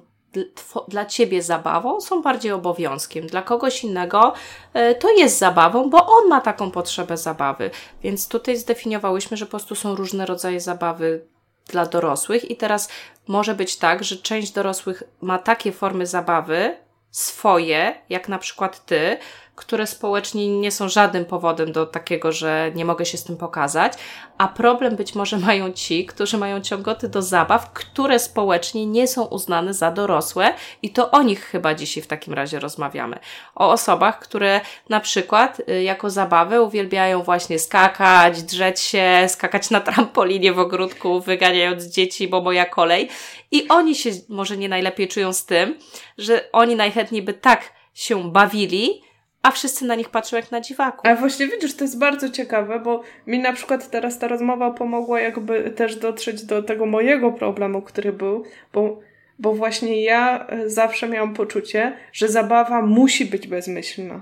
dla 0.88 1.06
ciebie 1.06 1.42
zabawą, 1.42 2.00
są 2.00 2.22
bardziej 2.22 2.52
obowiązkiem. 2.52 3.26
Dla 3.26 3.42
kogoś 3.42 3.84
innego 3.84 4.32
e, 4.74 4.94
to 4.94 5.10
jest 5.10 5.38
zabawą, 5.38 5.90
bo 5.90 6.06
on 6.06 6.28
ma 6.28 6.40
taką 6.40 6.70
potrzebę 6.70 7.16
zabawy. 7.16 7.70
Więc 8.02 8.28
tutaj 8.28 8.56
zdefiniowałyśmy, 8.56 9.36
że 9.36 9.46
po 9.46 9.50
prostu 9.50 9.74
są 9.74 9.94
różne 9.94 10.26
rodzaje 10.26 10.60
zabawy 10.60 11.26
dla 11.66 11.86
dorosłych, 11.86 12.50
i 12.50 12.56
teraz 12.56 12.88
może 13.28 13.54
być 13.54 13.76
tak, 13.76 14.04
że 14.04 14.16
część 14.16 14.52
dorosłych 14.52 15.02
ma 15.20 15.38
takie 15.38 15.72
formy 15.72 16.06
zabawy 16.06 16.76
swoje, 17.10 17.94
jak 18.08 18.28
na 18.28 18.38
przykład 18.38 18.86
ty, 18.86 19.18
które 19.54 19.86
społecznie 19.86 20.60
nie 20.60 20.70
są 20.70 20.88
żadnym 20.88 21.24
powodem 21.24 21.72
do 21.72 21.86
takiego, 21.86 22.32
że 22.32 22.70
nie 22.74 22.84
mogę 22.84 23.06
się 23.06 23.18
z 23.18 23.24
tym 23.24 23.36
pokazać, 23.36 23.92
a 24.38 24.48
problem 24.48 24.96
być 24.96 25.14
może 25.14 25.38
mają 25.46 25.72
ci, 25.72 26.06
którzy 26.06 26.38
mają 26.38 26.60
ciągoty 26.60 27.08
do 27.08 27.22
zabaw, 27.22 27.72
które 27.72 28.18
społecznie 28.18 28.86
nie 28.86 29.08
są 29.08 29.24
uznane 29.24 29.74
za 29.74 29.90
dorosłe 29.90 30.54
i 30.82 30.90
to 30.90 31.10
o 31.10 31.22
nich 31.22 31.44
chyba 31.44 31.74
dzisiaj 31.74 32.02
w 32.02 32.06
takim 32.06 32.34
razie 32.34 32.60
rozmawiamy. 32.60 33.18
O 33.54 33.70
osobach, 33.70 34.18
które 34.18 34.60
na 34.88 35.00
przykład 35.00 35.62
y, 35.68 35.82
jako 35.82 36.10
zabawę 36.10 36.62
uwielbiają 36.62 37.22
właśnie 37.22 37.58
skakać, 37.58 38.42
drzeć 38.42 38.80
się, 38.80 39.24
skakać 39.28 39.70
na 39.70 39.80
trampolinie 39.80 40.52
w 40.52 40.58
ogródku, 40.58 41.20
wyganiając 41.20 41.84
dzieci, 41.84 42.28
bo 42.28 42.40
moja 42.40 42.64
kolej 42.64 43.08
i 43.50 43.68
oni 43.68 43.94
się 43.94 44.10
może 44.28 44.56
nie 44.56 44.68
najlepiej 44.68 45.08
czują 45.08 45.32
z 45.32 45.44
tym, 45.44 45.78
że 46.18 46.52
oni 46.52 46.76
najchętniej 46.76 47.22
by 47.22 47.34
tak 47.34 47.72
się 47.94 48.32
bawili, 48.32 49.02
a 49.42 49.50
wszyscy 49.50 49.84
na 49.84 49.94
nich 49.94 50.08
patrzą 50.08 50.36
jak 50.36 50.50
na 50.50 50.60
dziwaku. 50.60 51.08
A 51.08 51.14
właśnie 51.14 51.48
widzisz, 51.48 51.76
to 51.76 51.84
jest 51.84 51.98
bardzo 51.98 52.30
ciekawe, 52.30 52.80
bo 52.80 53.02
mi 53.26 53.38
na 53.38 53.52
przykład 53.52 53.90
teraz 53.90 54.18
ta 54.18 54.28
rozmowa 54.28 54.70
pomogła 54.70 55.20
jakby 55.20 55.70
też 55.70 55.96
dotrzeć 55.96 56.42
do 56.42 56.62
tego 56.62 56.86
mojego 56.86 57.32
problemu, 57.32 57.82
który 57.82 58.12
był, 58.12 58.44
bo, 58.72 59.00
bo 59.38 59.52
właśnie 59.52 60.02
ja 60.02 60.46
e, 60.46 60.70
zawsze 60.70 61.08
miałam 61.08 61.34
poczucie, 61.34 61.96
że 62.12 62.28
zabawa 62.28 62.82
musi 62.82 63.26
być 63.26 63.46
bezmyślna. 63.46 64.20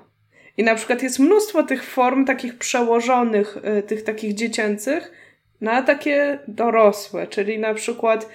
I 0.57 0.65
na 0.65 0.75
przykład 0.75 1.03
jest 1.03 1.19
mnóstwo 1.19 1.63
tych 1.63 1.85
form 1.85 2.25
takich 2.25 2.59
przełożonych, 2.59 3.57
e, 3.63 3.83
tych 3.83 4.05
takich 4.05 4.35
dziecięcych 4.35 5.13
na 5.61 5.83
takie 5.83 6.39
dorosłe, 6.49 7.27
czyli 7.27 7.59
na 7.59 7.75
przykład 7.75 8.29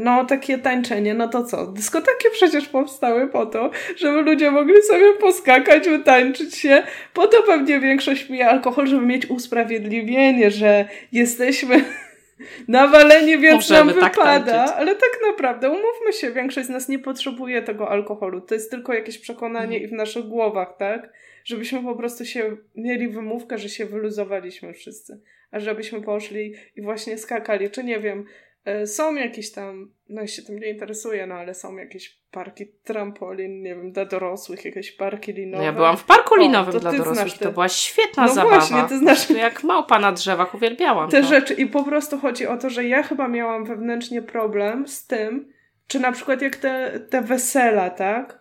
no, 0.00 0.24
takie 0.24 0.58
tańczenie, 0.58 1.14
no 1.14 1.28
to 1.28 1.44
co? 1.44 1.66
Dyskoteki 1.66 2.28
przecież 2.32 2.68
powstały 2.68 3.28
po 3.28 3.46
to, 3.46 3.70
żeby 3.96 4.22
ludzie 4.22 4.50
mogli 4.50 4.82
sobie 4.82 5.12
poskakać, 5.12 5.88
utańczyć 5.88 6.54
się. 6.54 6.82
Po 7.14 7.26
to 7.26 7.42
pewnie 7.42 7.80
większość 7.80 8.24
pije 8.24 8.48
alkohol, 8.48 8.86
żeby 8.86 9.06
mieć 9.06 9.30
usprawiedliwienie, 9.30 10.50
że 10.50 10.88
jesteśmy 11.12 11.84
nawalenie, 12.68 13.38
więc 13.38 13.54
Możemy 13.70 13.92
nam 13.92 14.00
tak 14.00 14.14
wypada, 14.14 14.52
tańczyć. 14.52 14.76
ale 14.76 14.94
tak 14.94 15.18
naprawdę, 15.26 15.70
umówmy 15.70 16.12
się, 16.12 16.30
większość 16.30 16.66
z 16.66 16.70
nas 16.70 16.88
nie 16.88 16.98
potrzebuje 16.98 17.62
tego 17.62 17.88
alkoholu. 17.88 18.40
To 18.40 18.54
jest 18.54 18.70
tylko 18.70 18.94
jakieś 18.94 19.18
przekonanie 19.18 19.76
mhm. 19.76 19.82
i 19.82 19.86
w 19.86 19.92
naszych 19.92 20.24
głowach, 20.24 20.76
tak? 20.78 21.12
Żebyśmy 21.44 21.82
po 21.82 21.96
prostu 21.96 22.24
się 22.24 22.56
mieli 22.76 23.08
wymówkę, 23.08 23.58
że 23.58 23.68
się 23.68 23.86
wyluzowaliśmy 23.86 24.72
wszyscy. 24.72 25.20
A 25.50 25.60
żebyśmy 25.60 26.02
poszli 26.02 26.54
i 26.76 26.82
właśnie 26.82 27.18
skakali, 27.18 27.70
czy 27.70 27.84
nie 27.84 28.00
wiem, 28.00 28.26
E, 28.26 28.51
są 28.86 29.14
jakieś 29.14 29.52
tam, 29.52 29.92
no 30.08 30.20
ja 30.20 30.26
się 30.26 30.42
tym 30.42 30.58
nie 30.58 30.70
interesuję, 30.70 31.26
no 31.26 31.34
ale 31.34 31.54
są 31.54 31.76
jakieś 31.76 32.22
parki 32.30 32.66
trampolin, 32.84 33.62
nie 33.62 33.74
wiem, 33.74 33.92
dla 33.92 34.04
dorosłych, 34.04 34.64
jakieś 34.64 34.92
parki 34.92 35.32
linowe. 35.32 35.58
No 35.58 35.64
ja 35.64 35.72
byłam 35.72 35.96
w 35.96 36.04
parku 36.04 36.36
linowym 36.36 36.76
o, 36.76 36.80
dla 36.80 36.92
dorosłych 36.92 37.38
te... 37.38 37.44
to 37.44 37.52
była 37.52 37.68
świetna 37.68 38.26
no 38.26 38.34
zabawa. 38.34 38.56
właśnie, 38.56 38.82
to 38.88 38.98
znasz... 38.98 39.30
Jak 39.30 39.64
małpa 39.64 39.98
na 39.98 40.12
drzewach, 40.12 40.54
uwielbiałam 40.54 41.10
Te 41.10 41.22
to. 41.22 41.28
rzeczy 41.28 41.54
i 41.54 41.66
po 41.66 41.84
prostu 41.84 42.18
chodzi 42.18 42.46
o 42.46 42.56
to, 42.56 42.70
że 42.70 42.84
ja 42.84 43.02
chyba 43.02 43.28
miałam 43.28 43.64
wewnętrznie 43.64 44.22
problem 44.22 44.88
z 44.88 45.06
tym, 45.06 45.52
czy 45.86 46.00
na 46.00 46.12
przykład 46.12 46.42
jak 46.42 46.56
te, 46.56 47.00
te 47.10 47.22
wesela, 47.22 47.90
tak? 47.90 48.40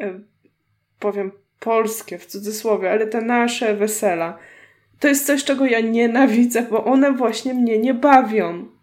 E, 0.00 0.20
powiem 0.98 1.32
polskie 1.60 2.18
w 2.18 2.26
cudzysłowie, 2.26 2.90
ale 2.90 3.06
te 3.06 3.20
nasze 3.20 3.74
wesela, 3.74 4.38
to 5.00 5.08
jest 5.08 5.26
coś, 5.26 5.44
czego 5.44 5.66
ja 5.66 5.80
nienawidzę, 5.80 6.62
bo 6.62 6.84
one 6.84 7.12
właśnie 7.12 7.54
mnie 7.54 7.78
nie 7.78 7.94
bawią 7.94 8.77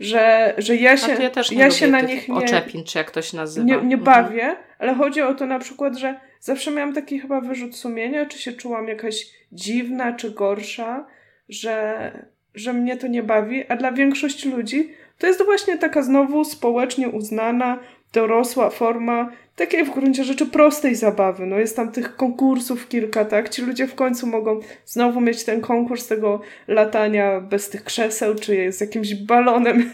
że, 0.00 0.54
że 0.58 0.76
ja 0.76 0.96
się, 0.96 1.12
ja 1.22 1.30
też 1.30 1.50
nie 1.50 1.58
ja 1.58 1.70
się 1.70 1.86
na 1.86 2.00
nich 2.00 2.28
nie, 2.28 2.34
oczepin, 2.34 2.84
czy 2.84 2.98
jak 2.98 3.10
to 3.10 3.22
się 3.22 3.36
nazywa. 3.36 3.66
Nie, 3.66 3.72
nie 3.72 3.96
mhm. 3.96 4.04
bawię, 4.04 4.56
ale 4.78 4.94
chodzi 4.94 5.22
o 5.22 5.34
to 5.34 5.46
na 5.46 5.58
przykład, 5.58 5.96
że 5.96 6.20
zawsze 6.40 6.70
miałam 6.70 6.94
taki 6.94 7.20
chyba 7.20 7.40
wyrzut 7.40 7.76
sumienia, 7.76 8.26
czy 8.26 8.38
się 8.38 8.52
czułam 8.52 8.88
jakaś 8.88 9.26
dziwna, 9.52 10.12
czy 10.12 10.30
gorsza, 10.30 11.06
że, 11.48 12.10
że 12.54 12.72
mnie 12.72 12.96
to 12.96 13.06
nie 13.06 13.22
bawi, 13.22 13.66
a 13.68 13.76
dla 13.76 13.92
większości 13.92 14.50
ludzi 14.50 14.94
to 15.18 15.26
jest 15.26 15.44
właśnie 15.44 15.78
taka 15.78 16.02
znowu 16.02 16.44
społecznie 16.44 17.08
uznana, 17.08 17.78
dorosła 18.14 18.70
forma 18.70 19.30
takiej 19.56 19.84
w 19.84 19.90
gruncie 19.90 20.24
rzeczy 20.24 20.46
prostej 20.46 20.94
zabawy. 20.94 21.46
No 21.46 21.58
jest 21.58 21.76
tam 21.76 21.92
tych 21.92 22.16
konkursów 22.16 22.88
kilka, 22.88 23.24
tak? 23.24 23.48
Ci 23.48 23.62
ludzie 23.62 23.86
w 23.86 23.94
końcu 23.94 24.26
mogą 24.26 24.60
znowu 24.86 25.20
mieć 25.20 25.44
ten 25.44 25.60
konkurs 25.60 26.06
tego 26.06 26.40
latania 26.68 27.40
bez 27.40 27.70
tych 27.70 27.84
krzeseł, 27.84 28.34
czy 28.34 28.72
z 28.72 28.80
jakimś 28.80 29.14
balonem. 29.14 29.90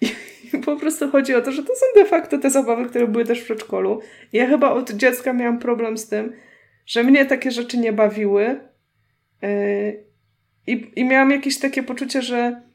I, 0.02 0.58
po 0.58 0.76
prostu 0.76 1.10
chodzi 1.10 1.34
o 1.34 1.40
to, 1.40 1.52
że 1.52 1.62
to 1.62 1.74
są 1.74 1.86
de 1.96 2.04
facto 2.04 2.38
te 2.38 2.50
zabawy, 2.50 2.88
które 2.88 3.06
były 3.06 3.24
też 3.24 3.40
w 3.40 3.44
przedszkolu. 3.44 4.00
Ja 4.32 4.46
chyba 4.46 4.70
od 4.70 4.90
dziecka 4.90 5.32
miałam 5.32 5.58
problem 5.58 5.98
z 5.98 6.08
tym, 6.08 6.32
że 6.86 7.04
mnie 7.04 7.26
takie 7.26 7.50
rzeczy 7.50 7.78
nie 7.78 7.92
bawiły. 7.92 8.60
Yy, 9.42 10.04
i, 10.66 10.92
I 10.96 11.04
miałam 11.04 11.30
jakieś 11.30 11.58
takie 11.58 11.82
poczucie, 11.82 12.22
że 12.22 12.67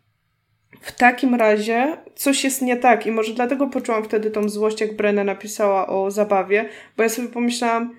w 0.82 0.92
takim 0.92 1.36
razie 1.36 1.98
coś 2.16 2.44
jest 2.44 2.62
nie 2.62 2.78
tak 2.78 3.08
i 3.08 3.12
może 3.12 3.34
dlatego 3.34 3.68
poczułam 3.68 4.04
wtedy 4.04 4.32
tą 4.32 4.50
złość, 4.50 4.82
jak 4.82 4.96
Brenna 4.96 5.24
napisała 5.24 5.88
o 5.88 6.12
zabawie, 6.12 6.70
bo 6.98 7.04
ja 7.04 7.10
sobie 7.10 7.28
pomyślałam, 7.28 7.96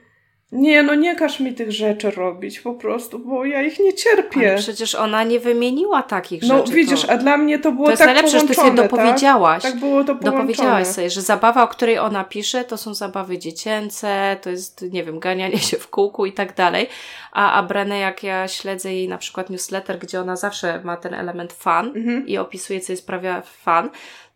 nie, 0.55 0.83
no 0.83 0.95
nie 0.95 1.17
każ 1.17 1.41
mi 1.41 1.55
tych 1.55 1.73
rzeczy 1.73 2.11
robić 2.11 2.61
po 2.61 2.75
prostu, 2.75 3.19
bo 3.19 3.45
ja 3.45 3.63
ich 3.63 3.81
nie 3.81 3.95
cierpię. 3.95 4.51
Ale 4.51 4.59
przecież 4.59 4.95
ona 4.95 5.25
nie 5.25 5.41
wymieniła 5.41 6.03
takich 6.03 6.43
no, 6.43 6.59
rzeczy. 6.59 6.71
No 6.71 6.77
widzisz, 6.77 7.03
to... 7.03 7.11
a 7.11 7.17
dla 7.17 7.37
mnie 7.37 7.59
to 7.59 7.73
było 7.73 7.85
to 7.85 7.91
jest 7.91 8.03
tak 8.03 8.15
najlepsze, 8.15 8.41
że 8.41 8.47
ty 8.47 8.55
sobie 8.55 8.71
dopowiedziałaś. 8.71 9.63
Tak? 9.63 9.73
tak 9.73 9.81
było 9.81 10.05
to 10.05 10.07
połączone. 10.07 10.33
Dopowiedziałaś 10.37 10.87
sobie, 10.87 11.11
że 11.11 11.23
zabawa, 11.23 11.63
o 11.63 11.69
której 11.69 11.99
ona 11.99 12.25
pisze, 12.25 12.65
to 12.65 12.77
są 12.77 12.95
zabawy 12.95 13.39
dziecięce, 13.39 14.37
to 14.43 14.51
jest, 14.51 14.93
nie 14.93 15.05
wiem, 15.05 15.19
ganianie 15.19 15.59
się 15.59 15.77
w 15.77 15.89
kółku 15.91 16.27
i 16.27 16.33
tak 16.33 16.55
dalej. 16.55 16.89
A, 17.33 17.53
a 17.53 17.67
Brené, 17.67 17.95
jak 17.95 18.23
ja 18.23 18.49
śledzę 18.49 18.95
jej 18.95 19.09
na 19.09 19.19
przykład 19.19 19.51
newsletter, 19.51 19.99
gdzie 19.99 20.21
ona 20.21 20.37
zawsze 20.37 20.81
ma 20.85 20.97
ten 20.97 21.15
element 21.15 21.53
fan 21.53 21.87
mhm. 21.87 22.27
i 22.27 22.39
opisuje, 22.39 22.81
co 22.81 22.93
jest 22.93 23.07
prawie 23.07 23.43
fan, 23.45 23.91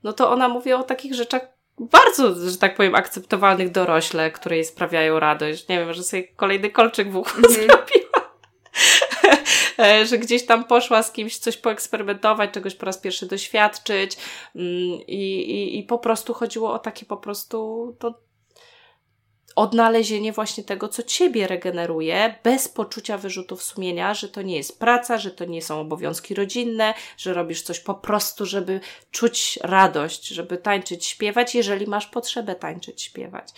no 0.04 0.12
to 0.12 0.30
ona 0.30 0.48
mówi 0.48 0.72
o 0.72 0.82
takich 0.82 1.14
rzeczach, 1.14 1.57
bardzo, 1.80 2.50
że 2.50 2.58
tak 2.58 2.76
powiem, 2.76 2.94
akceptowalnych 2.94 3.70
dorośle, 3.70 4.30
które 4.30 4.56
jej 4.56 4.64
sprawiają 4.64 5.20
radość. 5.20 5.68
Nie 5.68 5.78
wiem, 5.78 5.92
że 5.92 6.02
sobie 6.02 6.24
kolejny 6.24 6.70
kolczyk 6.70 7.12
w 7.12 7.16
uchu 7.16 7.38
mm. 7.38 7.50
zrobiła. 7.52 8.28
E, 9.78 10.06
że 10.06 10.18
gdzieś 10.18 10.46
tam 10.46 10.64
poszła 10.64 11.02
z 11.02 11.12
kimś 11.12 11.38
coś 11.38 11.56
poeksperymentować, 11.56 12.50
czegoś 12.50 12.74
po 12.74 12.86
raz 12.86 12.98
pierwszy 12.98 13.26
doświadczyć 13.26 14.16
mm, 14.56 14.68
i, 15.06 15.40
i, 15.50 15.78
i 15.78 15.82
po 15.82 15.98
prostu 15.98 16.34
chodziło 16.34 16.72
o 16.72 16.78
takie 16.78 17.06
po 17.06 17.16
prostu 17.16 17.96
to 17.98 18.27
odnalezienie 19.58 20.32
właśnie 20.32 20.64
tego, 20.64 20.88
co 20.88 21.02
ciebie 21.02 21.46
regeneruje, 21.46 22.34
bez 22.44 22.68
poczucia 22.68 23.18
wyrzutów 23.18 23.62
sumienia, 23.62 24.14
że 24.14 24.28
to 24.28 24.42
nie 24.42 24.56
jest 24.56 24.78
praca, 24.78 25.18
że 25.18 25.30
to 25.30 25.44
nie 25.44 25.62
są 25.62 25.80
obowiązki 25.80 26.34
rodzinne, 26.34 26.94
że 27.16 27.34
robisz 27.34 27.62
coś 27.62 27.80
po 27.80 27.94
prostu, 27.94 28.46
żeby 28.46 28.80
czuć 29.10 29.58
radość, 29.62 30.28
żeby 30.28 30.56
tańczyć, 30.56 31.06
śpiewać, 31.06 31.54
jeżeli 31.54 31.86
masz 31.86 32.06
potrzebę 32.06 32.54
tańczyć, 32.54 33.02
śpiewać. 33.02 33.48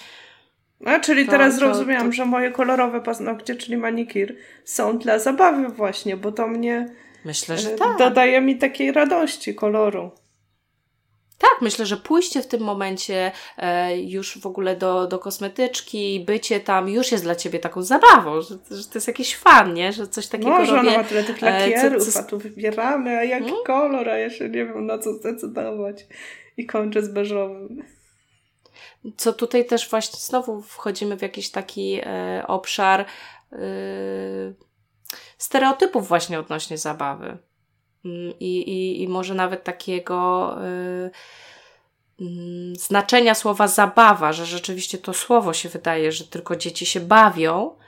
A, 0.86 1.00
czyli 1.00 1.24
to, 1.24 1.30
teraz 1.30 1.54
to, 1.54 1.60
zrozumiałam, 1.60 2.06
to... 2.06 2.12
że 2.12 2.24
moje 2.24 2.50
kolorowe 2.50 3.00
paznokcie, 3.00 3.54
czyli 3.54 3.76
manikir, 3.76 4.36
są 4.64 4.98
dla 4.98 5.18
zabawy 5.18 5.68
właśnie, 5.68 6.16
bo 6.16 6.32
to 6.32 6.48
mnie 6.48 6.94
Myślę, 7.24 7.58
że 7.58 7.72
e, 7.72 7.76
tak. 7.76 7.98
dodaje 7.98 8.40
mi 8.40 8.58
takiej 8.58 8.92
radości 8.92 9.54
koloru. 9.54 10.10
Tak, 11.40 11.60
myślę, 11.60 11.86
że 11.86 11.96
pójście 11.96 12.42
w 12.42 12.46
tym 12.46 12.60
momencie 12.60 13.32
e, 13.58 13.98
już 14.00 14.38
w 14.38 14.46
ogóle 14.46 14.76
do, 14.76 15.06
do 15.06 15.18
kosmetyczki, 15.18 16.24
bycie 16.26 16.60
tam 16.60 16.88
już 16.88 17.12
jest 17.12 17.24
dla 17.24 17.34
ciebie 17.34 17.58
taką 17.58 17.82
zabawą, 17.82 18.40
że, 18.40 18.54
że 18.70 18.84
to 18.84 18.94
jest 18.94 19.08
jakiś 19.08 19.36
fan, 19.36 19.74
nie? 19.74 19.92
Że 19.92 20.08
coś 20.08 20.26
takiego 20.26 20.50
Może 20.50 20.76
robię. 20.76 20.84
Może 20.84 20.98
ma 20.98 21.04
tyle 21.04 21.24
tych 21.24 21.42
lakierów, 21.42 22.04
co, 22.04 22.12
co... 22.12 22.18
a 22.18 22.22
tu 22.22 22.38
wybieramy, 22.38 23.18
a 23.18 23.24
jaki 23.24 23.44
hmm? 23.44 23.64
kolor, 23.64 24.08
a 24.08 24.18
ja 24.18 24.30
się 24.30 24.48
nie 24.48 24.66
wiem 24.66 24.86
na 24.86 24.98
co 24.98 25.12
zdecydować. 25.12 26.06
I 26.56 26.66
kończę 26.66 27.02
z 27.02 27.08
beżowym. 27.08 27.84
Co 29.16 29.32
tutaj 29.32 29.66
też 29.66 29.90
właśnie 29.90 30.18
znowu 30.20 30.62
wchodzimy 30.62 31.16
w 31.16 31.22
jakiś 31.22 31.50
taki 31.50 32.00
e, 32.02 32.44
obszar 32.46 33.00
e, 33.00 33.56
stereotypów 35.38 36.08
właśnie 36.08 36.38
odnośnie 36.38 36.78
zabawy. 36.78 37.38
Mm, 38.04 38.32
I, 38.40 38.60
i, 38.60 39.02
i 39.02 39.08
może 39.08 39.34
nawet 39.34 39.64
takiego 39.64 40.56
y, 40.64 41.10
mm, 42.20 42.76
znaczenia 42.76 43.34
słowa 43.34 43.68
zabawa, 43.68 44.32
że 44.32 44.46
rzeczywiście 44.46 44.98
to 44.98 45.12
słowo 45.12 45.52
się 45.52 45.68
wydaje, 45.68 46.12
że 46.12 46.24
tylko 46.24 46.56
dzieci 46.56 46.86
się 46.86 47.00
bawią, 47.00 47.80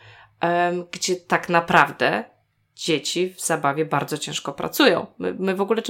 gdzie 0.91 1.17
tak 1.17 1.49
naprawdę 1.49 2.25
dzieci 2.77 3.35
w 3.35 3.41
zabawie 3.41 3.85
bardzo 3.85 4.19
ciężko 4.19 4.53
pracują. 4.53 5.07
My, 5.19 5.35
my 5.39 5.55
w, 5.55 5.61
ogóle 5.61 5.83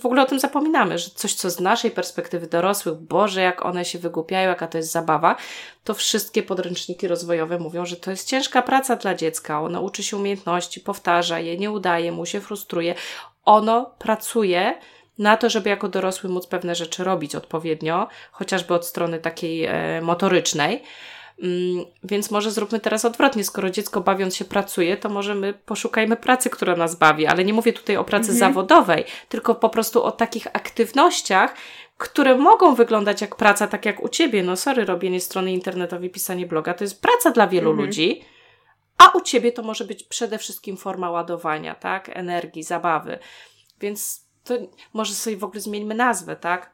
w 0.00 0.06
ogóle 0.06 0.22
o 0.22 0.26
tym 0.26 0.38
zapominamy, 0.40 0.98
że 0.98 1.10
coś, 1.10 1.34
co 1.34 1.50
z 1.50 1.60
naszej 1.60 1.90
perspektywy 1.90 2.46
dorosłych, 2.46 2.94
Boże, 2.94 3.40
jak 3.40 3.64
one 3.64 3.84
się 3.84 3.98
wygłupiają, 3.98 4.48
jaka 4.48 4.66
to 4.66 4.78
jest 4.78 4.92
zabawa, 4.92 5.36
to 5.84 5.94
wszystkie 5.94 6.42
podręczniki 6.42 7.08
rozwojowe 7.08 7.58
mówią, 7.58 7.86
że 7.86 7.96
to 7.96 8.10
jest 8.10 8.28
ciężka 8.28 8.62
praca 8.62 8.96
dla 8.96 9.14
dziecka. 9.14 9.62
Ono 9.62 9.80
uczy 9.80 10.02
się 10.02 10.16
umiejętności, 10.16 10.80
powtarza 10.80 11.40
je, 11.40 11.58
nie 11.58 11.70
udaje 11.70 12.12
mu 12.12 12.26
się, 12.26 12.40
frustruje 12.40 12.94
ono 13.50 13.94
pracuje 13.98 14.78
na 15.18 15.36
to, 15.36 15.50
żeby 15.50 15.68
jako 15.68 15.88
dorosły 15.88 16.30
móc 16.30 16.46
pewne 16.46 16.74
rzeczy 16.74 17.04
robić 17.04 17.34
odpowiednio, 17.34 18.08
chociażby 18.32 18.74
od 18.74 18.86
strony 18.86 19.18
takiej 19.18 19.64
e, 19.64 20.00
motorycznej. 20.02 20.82
Mm, 21.42 21.84
więc 22.04 22.30
może 22.30 22.50
zróbmy 22.50 22.80
teraz 22.80 23.04
odwrotnie. 23.04 23.44
Skoro 23.44 23.70
dziecko 23.70 24.00
bawiąc 24.00 24.36
się 24.36 24.44
pracuje, 24.44 24.96
to 24.96 25.08
może 25.08 25.34
my 25.34 25.54
poszukajmy 25.54 26.16
pracy, 26.16 26.50
która 26.50 26.76
nas 26.76 26.94
bawi. 26.96 27.26
Ale 27.26 27.44
nie 27.44 27.52
mówię 27.52 27.72
tutaj 27.72 27.96
o 27.96 28.04
pracy 28.04 28.30
mhm. 28.30 28.38
zawodowej, 28.38 29.04
tylko 29.28 29.54
po 29.54 29.68
prostu 29.68 30.02
o 30.02 30.12
takich 30.12 30.46
aktywnościach, 30.46 31.54
które 31.98 32.38
mogą 32.38 32.74
wyglądać 32.74 33.20
jak 33.20 33.36
praca, 33.36 33.66
tak 33.66 33.86
jak 33.86 34.02
u 34.02 34.08
ciebie. 34.08 34.42
No 34.42 34.56
sorry, 34.56 34.84
robienie 34.84 35.20
strony 35.20 35.52
internetowej, 35.52 36.10
pisanie 36.10 36.46
bloga, 36.46 36.74
to 36.74 36.84
jest 36.84 37.02
praca 37.02 37.30
dla 37.30 37.46
wielu 37.46 37.70
mhm. 37.70 37.86
ludzi 37.86 38.20
a 39.00 39.08
u 39.08 39.20
ciebie 39.20 39.52
to 39.52 39.62
może 39.62 39.84
być 39.84 40.04
przede 40.04 40.38
wszystkim 40.38 40.76
forma 40.76 41.10
ładowania, 41.10 41.74
tak? 41.74 42.10
Energii, 42.12 42.62
zabawy. 42.62 43.18
Więc 43.80 44.24
to 44.44 44.54
może 44.92 45.14
sobie 45.14 45.36
w 45.36 45.44
ogóle 45.44 45.60
zmieńmy 45.60 45.94
nazwę, 45.94 46.36
tak? 46.36 46.70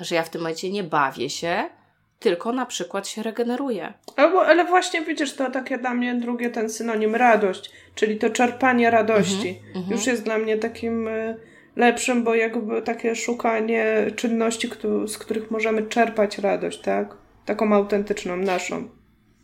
Że 0.00 0.14
ja 0.14 0.22
w 0.22 0.30
tym 0.30 0.40
momencie 0.40 0.70
nie 0.70 0.82
bawię 0.82 1.30
się, 1.30 1.70
tylko 2.18 2.52
na 2.52 2.66
przykład 2.66 3.08
się 3.08 3.22
regeneruję. 3.22 3.92
Albo, 4.16 4.46
ale 4.46 4.64
właśnie 4.64 5.02
widzisz, 5.02 5.32
to 5.34 5.50
takie 5.50 5.78
dla 5.78 5.94
mnie 5.94 6.14
drugie 6.14 6.50
ten 6.50 6.70
synonim 6.70 7.14
radość, 7.14 7.70
czyli 7.94 8.18
to 8.18 8.30
czerpanie 8.30 8.90
radości. 8.90 9.60
Mm 9.74 9.88
-hmm, 9.88 9.92
Już 9.92 10.06
jest 10.06 10.22
dla 10.22 10.38
mnie 10.38 10.58
takim 10.58 11.08
y, 11.08 11.36
lepszym, 11.76 12.24
bo 12.24 12.34
jakby 12.34 12.82
takie 12.82 13.16
szukanie 13.16 14.06
czynności, 14.16 14.70
z 15.06 15.18
których 15.18 15.50
możemy 15.50 15.82
czerpać 15.82 16.38
radość, 16.38 16.80
tak? 16.80 17.16
Taką 17.44 17.72
autentyczną, 17.72 18.36
naszą. 18.36 18.88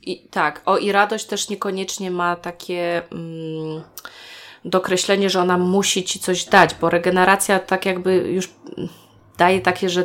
I, 0.02 0.28
tak, 0.30 0.62
o 0.66 0.78
i 0.78 0.92
radość 0.92 1.24
też 1.24 1.48
niekoniecznie 1.48 2.10
ma 2.10 2.36
takie 2.36 3.02
mm, 3.12 3.82
dokreślenie, 4.64 5.30
że 5.30 5.40
ona 5.40 5.58
musi 5.58 6.04
ci 6.04 6.18
coś 6.18 6.44
dać, 6.44 6.74
bo 6.80 6.90
regeneracja 6.90 7.58
tak 7.58 7.86
jakby 7.86 8.16
już 8.16 8.48
daje 9.38 9.60
takie, 9.60 9.88
że 9.88 10.04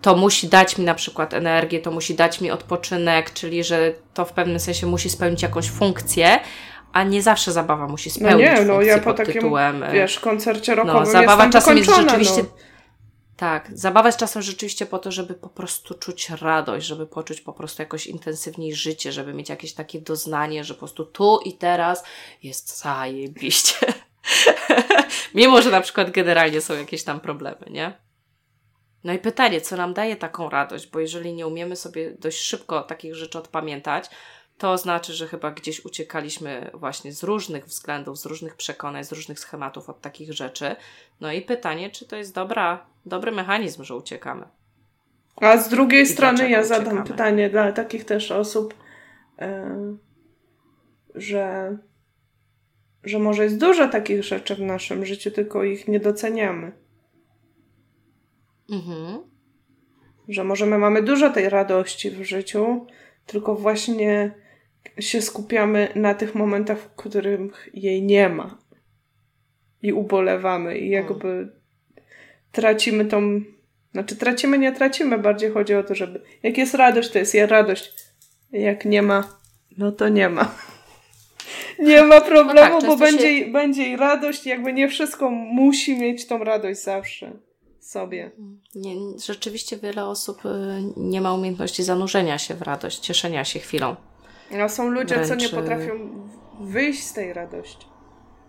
to 0.00 0.16
musi 0.16 0.48
dać 0.48 0.78
mi 0.78 0.84
na 0.84 0.94
przykład 0.94 1.34
energię, 1.34 1.80
to 1.80 1.90
musi 1.90 2.14
dać 2.14 2.40
mi 2.40 2.50
odpoczynek, 2.50 3.32
czyli 3.32 3.64
że 3.64 3.92
to 4.14 4.24
w 4.24 4.32
pewnym 4.32 4.60
sensie 4.60 4.86
musi 4.86 5.10
spełnić 5.10 5.42
jakąś 5.42 5.70
funkcję, 5.70 6.40
a 6.92 7.02
nie 7.02 7.22
zawsze 7.22 7.52
zabawa 7.52 7.86
musi 7.88 8.10
spełnić 8.10 8.48
no 8.50 8.58
nie, 8.58 8.64
no 8.64 8.82
ja 8.82 8.98
po 8.98 9.14
takim, 9.14 9.32
tytułem, 9.32 9.82
e, 9.82 9.92
wiesz, 9.92 10.20
koncercie 10.20 10.74
rockowym 10.74 11.02
no, 11.04 11.10
zabawa 11.10 11.50
czasem 11.50 11.78
jest 11.78 11.96
rzeczywiście 11.96 12.42
no. 12.42 12.48
Tak, 13.36 13.70
zabawa 13.72 14.08
jest 14.08 14.18
czasem 14.18 14.42
rzeczywiście 14.42 14.86
po 14.86 14.98
to, 14.98 15.12
żeby 15.12 15.34
po 15.34 15.48
prostu 15.48 15.94
czuć 15.94 16.30
radość, 16.30 16.86
żeby 16.86 17.06
poczuć 17.06 17.40
po 17.40 17.52
prostu 17.52 17.82
jakoś 17.82 18.06
intensywniej 18.06 18.74
życie, 18.74 19.12
żeby 19.12 19.34
mieć 19.34 19.48
jakieś 19.48 19.74
takie 19.74 20.00
doznanie, 20.00 20.64
że 20.64 20.74
po 20.74 20.78
prostu 20.78 21.04
tu 21.04 21.40
i 21.44 21.52
teraz 21.52 22.04
jest 22.42 22.78
zajebiście. 22.78 23.76
Mimo, 25.34 25.62
że 25.62 25.70
na 25.70 25.80
przykład 25.80 26.10
generalnie 26.10 26.60
są 26.60 26.74
jakieś 26.74 27.04
tam 27.04 27.20
problemy, 27.20 27.66
nie? 27.70 28.04
No 29.04 29.12
i 29.12 29.18
pytanie, 29.18 29.60
co 29.60 29.76
nam 29.76 29.94
daje 29.94 30.16
taką 30.16 30.50
radość, 30.50 30.86
bo 30.86 31.00
jeżeli 31.00 31.32
nie 31.34 31.46
umiemy 31.46 31.76
sobie 31.76 32.10
dość 32.10 32.38
szybko 32.38 32.82
takich 32.82 33.14
rzeczy 33.14 33.38
odpamiętać, 33.38 34.10
to 34.58 34.78
znaczy, 34.78 35.12
że 35.12 35.26
chyba 35.26 35.50
gdzieś 35.50 35.84
uciekaliśmy 35.84 36.70
właśnie 36.74 37.12
z 37.12 37.22
różnych 37.22 37.64
względów, 37.64 38.18
z 38.18 38.26
różnych 38.26 38.56
przekonań, 38.56 39.04
z 39.04 39.12
różnych 39.12 39.40
schematów 39.40 39.90
od 39.90 40.00
takich 40.00 40.32
rzeczy. 40.32 40.76
No 41.20 41.32
i 41.32 41.42
pytanie, 41.42 41.90
czy 41.90 42.06
to 42.06 42.16
jest 42.16 42.34
dobra, 42.34 42.86
dobry 43.06 43.32
mechanizm, 43.32 43.84
że 43.84 43.96
uciekamy. 43.96 44.46
A 45.36 45.56
z 45.56 45.68
drugiej 45.68 46.02
I 46.02 46.06
strony 46.06 46.50
ja 46.50 46.64
zadam 46.64 46.86
uciekamy? 46.86 47.10
pytanie 47.10 47.50
dla 47.50 47.72
takich 47.72 48.04
też 48.04 48.30
osób, 48.30 48.74
yy, 49.40 49.46
że, 51.14 51.76
że 53.04 53.18
może 53.18 53.44
jest 53.44 53.58
dużo 53.58 53.88
takich 53.88 54.24
rzeczy 54.24 54.54
w 54.54 54.60
naszym 54.60 55.06
życiu, 55.06 55.30
tylko 55.30 55.64
ich 55.64 55.88
nie 55.88 56.00
doceniamy. 56.00 56.72
Mhm. 58.70 59.22
Że 60.28 60.44
może 60.44 60.66
my 60.66 60.78
mamy 60.78 61.02
dużo 61.02 61.30
tej 61.30 61.48
radości 61.48 62.10
w 62.10 62.24
życiu, 62.24 62.86
tylko 63.26 63.54
właśnie 63.54 64.43
się 65.00 65.22
skupiamy 65.22 65.88
na 65.94 66.14
tych 66.14 66.34
momentach, 66.34 66.78
w 66.78 66.94
których 66.94 67.68
jej 67.74 68.02
nie 68.02 68.28
ma. 68.28 68.58
I 69.82 69.92
ubolewamy, 69.92 70.78
i 70.78 70.90
jakby 70.90 71.52
tracimy 72.52 73.04
tą. 73.04 73.40
Znaczy, 73.92 74.16
tracimy, 74.16 74.58
nie 74.58 74.72
tracimy, 74.72 75.18
bardziej 75.18 75.50
chodzi 75.50 75.74
o 75.74 75.82
to, 75.82 75.94
żeby. 75.94 76.20
Jak 76.42 76.58
jest 76.58 76.74
radość, 76.74 77.10
to 77.10 77.18
jest 77.18 77.34
radość. 77.34 77.94
Jak 78.52 78.84
nie 78.84 79.02
ma, 79.02 79.38
no 79.78 79.92
to 79.92 80.08
nie 80.08 80.28
ma. 80.28 80.54
Nie 81.78 82.02
ma 82.02 82.20
problemu, 82.20 82.74
no 82.74 82.80
tak, 82.80 82.86
bo 82.86 82.96
będzie, 82.96 83.44
się... 83.44 83.50
będzie 83.50 83.88
i 83.88 83.96
radość, 83.96 84.46
jakby 84.46 84.72
nie 84.72 84.88
wszystko 84.88 85.30
musi 85.30 85.98
mieć 85.98 86.26
tą 86.26 86.44
radość 86.44 86.82
zawsze 86.82 87.32
sobie. 87.80 88.30
Nie, 88.74 88.94
rzeczywiście 89.24 89.76
wiele 89.76 90.04
osób 90.04 90.44
y, 90.46 90.48
nie 90.96 91.20
ma 91.20 91.34
umiejętności 91.34 91.82
zanurzenia 91.82 92.38
się 92.38 92.54
w 92.54 92.62
radość, 92.62 92.98
cieszenia 92.98 93.44
się 93.44 93.58
chwilą. 93.58 93.96
A 94.62 94.68
są 94.68 94.88
ludzie, 94.88 95.14
Wręcz... 95.14 95.28
co 95.28 95.34
nie 95.34 95.48
potrafią 95.48 95.92
wyjść 96.60 97.06
z 97.06 97.12
tej 97.12 97.32
radości. 97.32 97.86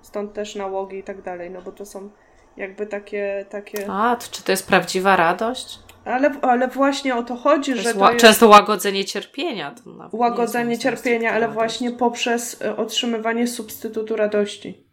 Stąd 0.02 0.34
też 0.34 0.56
nałogi 0.56 0.98
i 0.98 1.04
tak 1.04 1.22
dalej, 1.22 1.52
no 1.52 1.62
bo 1.62 1.72
to 1.72 1.86
są 1.86 2.10
jakby 2.58 2.88
takie... 2.88 3.46
takie... 3.50 3.92
A, 3.92 4.16
to, 4.16 4.28
czy 4.32 4.44
to 4.44 4.52
jest 4.52 4.68
prawdziwa 4.68 5.16
radość? 5.16 5.80
Ale, 6.06 6.32
ale 6.42 6.68
właśnie 6.68 7.16
o 7.16 7.24
to 7.24 7.36
chodzi, 7.36 7.72
to 7.72 7.82
że 7.82 7.94
to 7.94 8.12
jest... 8.12 8.22
Często 8.22 8.48
łagodzenie 8.48 9.06
cierpienia. 9.06 9.76
łagodzenie 10.12 10.78
cierpienia, 10.78 11.32
ale 11.32 11.48
właśnie 11.48 11.92
poprzez 11.92 12.62
y, 12.62 12.76
otrzymywanie 12.76 13.48
substytutu 13.48 14.16
radości. 14.16 14.85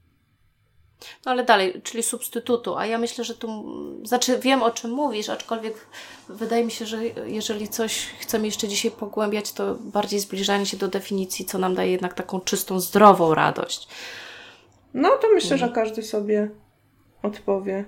No 1.26 1.32
ale 1.32 1.44
dalej, 1.44 1.80
czyli 1.82 2.02
substytutu, 2.02 2.76
a 2.76 2.86
ja 2.86 2.98
myślę, 2.98 3.24
że 3.24 3.34
tu, 3.34 3.64
znaczy 4.04 4.38
wiem 4.38 4.62
o 4.62 4.70
czym 4.70 4.90
mówisz, 4.90 5.28
aczkolwiek 5.28 5.86
wydaje 6.28 6.64
mi 6.64 6.70
się, 6.70 6.86
że 6.86 7.04
jeżeli 7.26 7.68
coś 7.68 8.06
chcemy 8.20 8.46
jeszcze 8.46 8.68
dzisiaj 8.68 8.90
pogłębiać, 8.90 9.52
to 9.52 9.74
bardziej 9.74 10.20
zbliżanie 10.20 10.66
się 10.66 10.76
do 10.76 10.88
definicji, 10.88 11.44
co 11.44 11.58
nam 11.58 11.74
daje 11.74 11.92
jednak 11.92 12.14
taką 12.14 12.40
czystą, 12.40 12.80
zdrową 12.80 13.34
radość. 13.34 13.88
No 14.94 15.10
to 15.10 15.28
myślę, 15.34 15.58
że 15.58 15.68
każdy 15.68 16.02
sobie 16.02 16.50
odpowie. 17.22 17.84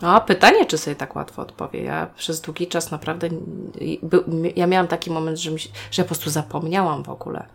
A 0.00 0.20
pytanie, 0.20 0.66
czy 0.66 0.78
sobie 0.78 0.96
tak 0.96 1.16
łatwo 1.16 1.42
odpowie. 1.42 1.82
Ja 1.82 2.06
przez 2.16 2.40
długi 2.40 2.66
czas 2.66 2.90
naprawdę, 2.90 3.28
ja 4.56 4.66
miałam 4.66 4.88
taki 4.88 5.10
moment, 5.10 5.38
że, 5.38 5.50
mi, 5.50 5.58
że 5.58 5.68
ja 5.98 6.04
po 6.04 6.08
prostu 6.08 6.30
zapomniałam 6.30 7.02
w 7.02 7.08
ogóle 7.08 7.46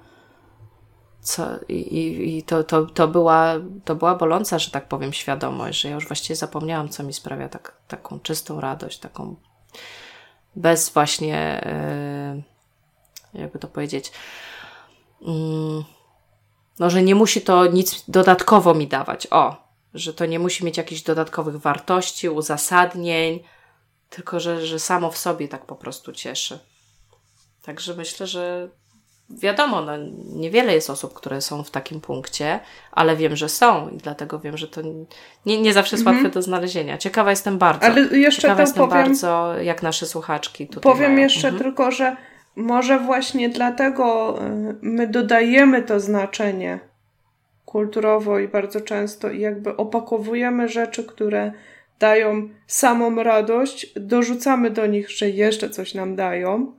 co, 1.21 1.47
i, 1.67 2.37
i 2.37 2.43
to, 2.43 2.63
to, 2.63 2.85
to, 2.85 3.07
była, 3.07 3.53
to 3.85 3.95
była 3.95 4.15
boląca, 4.15 4.59
że 4.59 4.71
tak 4.71 4.87
powiem, 4.87 5.13
świadomość, 5.13 5.81
że 5.81 5.89
ja 5.89 5.95
już 5.95 6.07
właściwie 6.07 6.35
zapomniałam, 6.35 6.89
co 6.89 7.03
mi 7.03 7.13
sprawia 7.13 7.49
tak, 7.49 7.77
taką 7.87 8.19
czystą 8.19 8.61
radość, 8.61 8.99
taką 8.99 9.35
bez 10.55 10.89
właśnie, 10.89 11.61
yy, 13.33 13.41
jakby 13.41 13.59
to 13.59 13.67
powiedzieć, 13.67 14.11
yy, 15.21 15.83
no, 16.79 16.89
że 16.89 17.03
nie 17.03 17.15
musi 17.15 17.41
to 17.41 17.65
nic 17.65 18.03
dodatkowo 18.07 18.73
mi 18.73 18.87
dawać. 18.87 19.27
O, 19.31 19.69
że 19.93 20.13
to 20.13 20.25
nie 20.25 20.39
musi 20.39 20.65
mieć 20.65 20.77
jakichś 20.77 21.01
dodatkowych 21.01 21.57
wartości, 21.57 22.29
uzasadnień, 22.29 23.43
tylko 24.09 24.39
że, 24.39 24.65
że 24.65 24.79
samo 24.79 25.11
w 25.11 25.17
sobie 25.17 25.47
tak 25.47 25.65
po 25.65 25.75
prostu 25.75 26.13
cieszy. 26.13 26.59
Także 27.61 27.95
myślę, 27.95 28.27
że 28.27 28.69
wiadomo, 29.29 29.81
no, 29.81 29.91
niewiele 30.35 30.73
jest 30.73 30.89
osób, 30.89 31.13
które 31.13 31.41
są 31.41 31.63
w 31.63 31.71
takim 31.71 32.01
punkcie, 32.01 32.59
ale 32.91 33.15
wiem, 33.15 33.35
że 33.35 33.49
są 33.49 33.89
i 33.89 33.97
dlatego 33.97 34.39
wiem, 34.39 34.57
że 34.57 34.67
to 34.67 34.81
nie, 35.45 35.61
nie 35.61 35.73
zawsze 35.73 35.95
jest 35.95 36.07
mhm. 36.07 36.17
łatwe 36.17 36.33
do 36.33 36.41
znalezienia. 36.41 36.97
Ciekawa 36.97 37.29
jestem 37.29 37.57
bardzo. 37.57 37.85
Ale 37.85 38.01
jeszcze 38.01 38.41
Ciekawa 38.41 38.61
jestem 38.61 38.87
powiem, 38.87 39.03
bardzo, 39.03 39.53
jak 39.61 39.83
nasze 39.83 40.05
słuchaczki 40.05 40.67
tutaj 40.67 40.93
Powiem 40.93 41.11
mają. 41.11 41.23
jeszcze 41.23 41.47
mhm. 41.47 41.63
tylko, 41.63 41.91
że 41.91 42.15
może 42.55 42.99
właśnie 42.99 43.49
dlatego 43.49 44.35
y, 44.41 44.75
my 44.81 45.07
dodajemy 45.07 45.81
to 45.81 45.99
znaczenie 45.99 46.79
kulturowo 47.65 48.39
i 48.39 48.47
bardzo 48.47 48.81
często 48.81 49.29
i 49.29 49.39
jakby 49.39 49.77
opakowujemy 49.77 50.67
rzeczy, 50.69 51.03
które 51.03 51.51
dają 51.99 52.49
samą 52.67 53.23
radość, 53.23 53.93
dorzucamy 53.95 54.69
do 54.69 54.85
nich, 54.85 55.09
że 55.09 55.29
jeszcze 55.29 55.69
coś 55.69 55.93
nam 55.93 56.15
dają, 56.15 56.78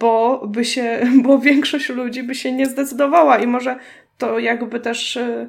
bo 0.00 0.46
by 0.46 0.64
się, 0.64 1.00
bo 1.24 1.38
większość 1.38 1.88
ludzi 1.88 2.22
by 2.22 2.34
się 2.34 2.52
nie 2.52 2.66
zdecydowała 2.66 3.38
i 3.38 3.46
może 3.46 3.76
to 4.18 4.38
jakby 4.38 4.80
też 4.80 5.16
e, 5.16 5.48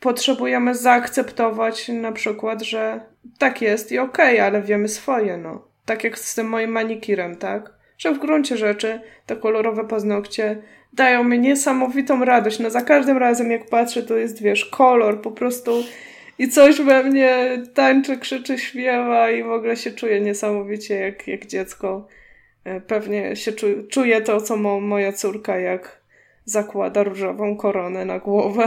potrzebujemy 0.00 0.74
zaakceptować 0.74 1.88
na 1.88 2.12
przykład, 2.12 2.62
że 2.62 3.00
tak 3.38 3.62
jest 3.62 3.92
i 3.92 3.98
okej, 3.98 4.34
okay, 4.34 4.46
ale 4.46 4.62
wiemy 4.62 4.88
swoje, 4.88 5.36
no. 5.36 5.68
Tak 5.84 6.04
jak 6.04 6.18
z 6.18 6.34
tym 6.34 6.48
moim 6.48 6.70
manikirem, 6.70 7.36
tak? 7.36 7.72
Że 7.98 8.12
w 8.12 8.18
gruncie 8.18 8.56
rzeczy 8.56 9.00
te 9.26 9.36
kolorowe 9.36 9.88
paznokcie 9.88 10.62
dają 10.92 11.24
mi 11.24 11.38
niesamowitą 11.38 12.24
radość. 12.24 12.58
No 12.58 12.70
za 12.70 12.82
każdym 12.82 13.18
razem 13.18 13.50
jak 13.50 13.66
patrzę, 13.66 14.02
to 14.02 14.16
jest, 14.16 14.42
wiesz, 14.42 14.64
kolor 14.64 15.22
po 15.22 15.30
prostu 15.30 15.84
i 16.38 16.48
coś 16.48 16.80
we 16.80 17.02
mnie 17.02 17.62
tańczy, 17.74 18.16
krzyczy, 18.16 18.58
śpiewa 18.58 19.30
i 19.30 19.42
w 19.42 19.50
ogóle 19.50 19.76
się 19.76 19.90
czuję 19.90 20.20
niesamowicie 20.20 20.94
jak, 20.94 21.28
jak 21.28 21.46
dziecko 21.46 22.08
E, 22.08 22.19
pewnie 22.86 23.36
się 23.36 23.52
czu, 23.52 23.66
czuje 23.90 24.20
to, 24.20 24.40
co 24.40 24.56
mo, 24.56 24.80
moja 24.80 25.12
córka, 25.12 25.58
jak 25.58 26.00
zakłada 26.44 27.02
różową 27.02 27.56
koronę 27.56 28.04
na 28.04 28.18
głowę. 28.18 28.66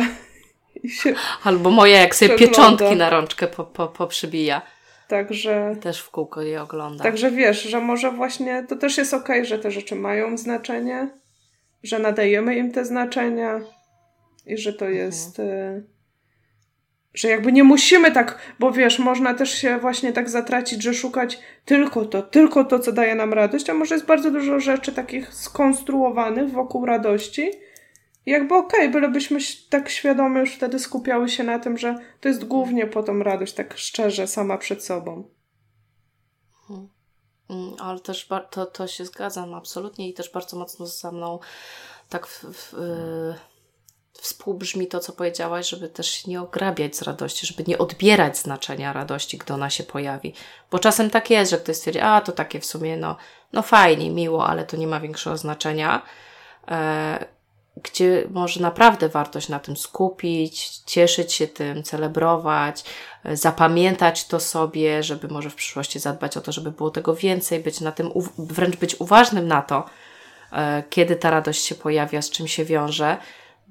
Albo 1.44 1.70
moja, 1.70 2.02
jak 2.02 2.16
sobie 2.16 2.36
pieczątki 2.36 2.96
na 2.96 3.10
rączkę 3.10 3.48
po, 3.48 3.64
po, 3.64 3.88
poprzybija. 3.88 4.62
Także. 5.08 5.76
Też 5.82 6.02
w 6.02 6.10
kółko 6.10 6.42
je 6.42 6.62
ogląda. 6.62 7.04
Także 7.04 7.32
wiesz, 7.32 7.64
że 7.64 7.80
może 7.80 8.12
właśnie 8.12 8.66
to 8.70 8.76
też 8.76 8.98
jest 8.98 9.14
okej, 9.14 9.40
okay, 9.40 9.46
że 9.46 9.60
te 9.60 9.72
rzeczy 9.72 9.96
mają 9.96 10.38
znaczenie, 10.38 11.10
że 11.84 12.00
nadajemy 12.00 12.56
im 12.56 12.72
te 12.72 12.86
znaczenia 12.86 13.62
i 14.46 14.58
że 14.58 14.74
to 14.74 14.86
mhm. 14.86 15.06
jest. 15.06 15.40
Y 15.40 15.93
że 17.14 17.28
jakby 17.28 17.52
nie 17.52 17.64
musimy 17.64 18.12
tak, 18.12 18.40
bo 18.60 18.72
wiesz, 18.72 19.00
można 19.00 19.34
też 19.34 19.52
się 19.52 19.78
właśnie 19.78 20.14
tak 20.14 20.30
zatracić, 20.30 20.84
że 20.84 20.94
szukać 20.94 21.40
tylko 21.66 22.06
to, 22.06 22.22
tylko 22.22 22.64
to, 22.64 22.80
co 22.80 22.92
daje 22.92 23.16
nam 23.16 23.34
radość, 23.34 23.70
a 23.70 23.74
może 23.74 23.96
jest 23.96 24.08
bardzo 24.08 24.32
dużo 24.32 24.60
rzeczy 24.60 24.92
takich 24.92 25.34
skonstruowanych 25.34 26.52
wokół 26.52 26.86
radości. 26.86 27.52
Jakby 28.26 28.56
okej, 28.56 28.80
okay, 28.80 28.92
bylebyśmy 28.92 29.40
tak 29.70 29.90
świadomi 29.90 30.40
już 30.40 30.56
wtedy 30.56 30.80
skupiały 30.80 31.30
się 31.30 31.44
na 31.44 31.60
tym, 31.60 31.78
że 31.78 31.96
to 32.22 32.28
jest 32.28 32.46
głównie 32.46 32.88
po 32.88 33.04
tą 33.04 33.20
radość, 33.20 33.54
tak 33.54 33.78
szczerze, 33.78 34.28
sama 34.28 34.58
przed 34.58 34.84
sobą. 34.84 35.24
Hmm. 36.68 36.90
Mm, 37.50 37.74
ale 37.80 38.00
też 38.00 38.30
to, 38.52 38.66
to 38.66 38.88
się 38.88 39.06
zgadzam 39.06 39.54
absolutnie 39.54 40.10
i 40.10 40.14
też 40.14 40.32
bardzo 40.32 40.58
mocno 40.58 40.86
ze 40.86 41.12
mną 41.12 41.40
tak 42.10 42.28
w, 42.28 42.44
w, 42.44 42.74
współbrzmi 44.22 44.88
to, 44.88 45.00
co 45.00 45.14
powiedziałaś, 45.14 45.70
żeby 45.70 45.90
też 45.90 46.28
nie 46.28 46.42
ograbiać 46.42 46.96
z 46.96 47.02
radości, 47.02 47.48
żeby 47.48 47.64
nie 47.68 47.78
odbierać 47.78 48.38
znaczenia 48.38 48.94
radości, 48.94 49.38
gdy 49.38 49.54
ona 49.54 49.70
się 49.70 49.84
pojawi. 49.84 50.34
Bo 50.72 50.80
czasem 50.80 51.10
tak 51.10 51.30
jest, 51.30 51.52
że 51.52 51.58
ktoś 51.58 51.76
stwierdzi, 51.76 52.00
a 52.00 52.22
to 52.22 52.32
takie 52.32 52.60
w 52.60 52.66
sumie, 52.66 52.98
no, 52.98 53.18
no 53.54 53.62
fajnie, 53.62 54.10
miło, 54.10 54.48
ale 54.48 54.66
to 54.66 54.78
nie 54.78 54.88
ma 54.88 55.00
większego 55.00 55.38
znaczenia. 55.38 56.02
E, 56.68 57.26
gdzie 57.84 58.28
może 58.32 58.60
naprawdę 58.60 59.10
wartość 59.10 59.50
na 59.50 59.60
tym 59.60 59.78
skupić, 59.78 60.70
cieszyć 60.86 61.34
się 61.34 61.48
tym, 61.48 61.84
celebrować, 61.84 62.84
e, 63.24 63.38
zapamiętać 63.38 64.28
to 64.28 64.40
sobie, 64.40 65.04
żeby 65.04 65.28
może 65.28 65.50
w 65.50 65.56
przyszłości 65.56 66.00
zadbać 66.00 66.38
o 66.38 66.42
to, 66.42 66.52
żeby 66.52 66.72
było 66.72 66.92
tego 66.92 67.16
więcej, 67.16 67.60
być 67.60 67.82
na 67.82 67.92
tym, 67.92 68.12
wręcz 68.38 68.76
być 68.76 68.96
uważnym 69.02 69.48
na 69.48 69.62
to, 69.62 69.86
e, 70.52 70.84
kiedy 70.90 71.16
ta 71.16 71.32
radość 71.32 71.66
się 71.66 71.76
pojawia, 71.76 72.22
z 72.22 72.30
czym 72.30 72.48
się 72.48 72.66
wiąże, 72.66 73.18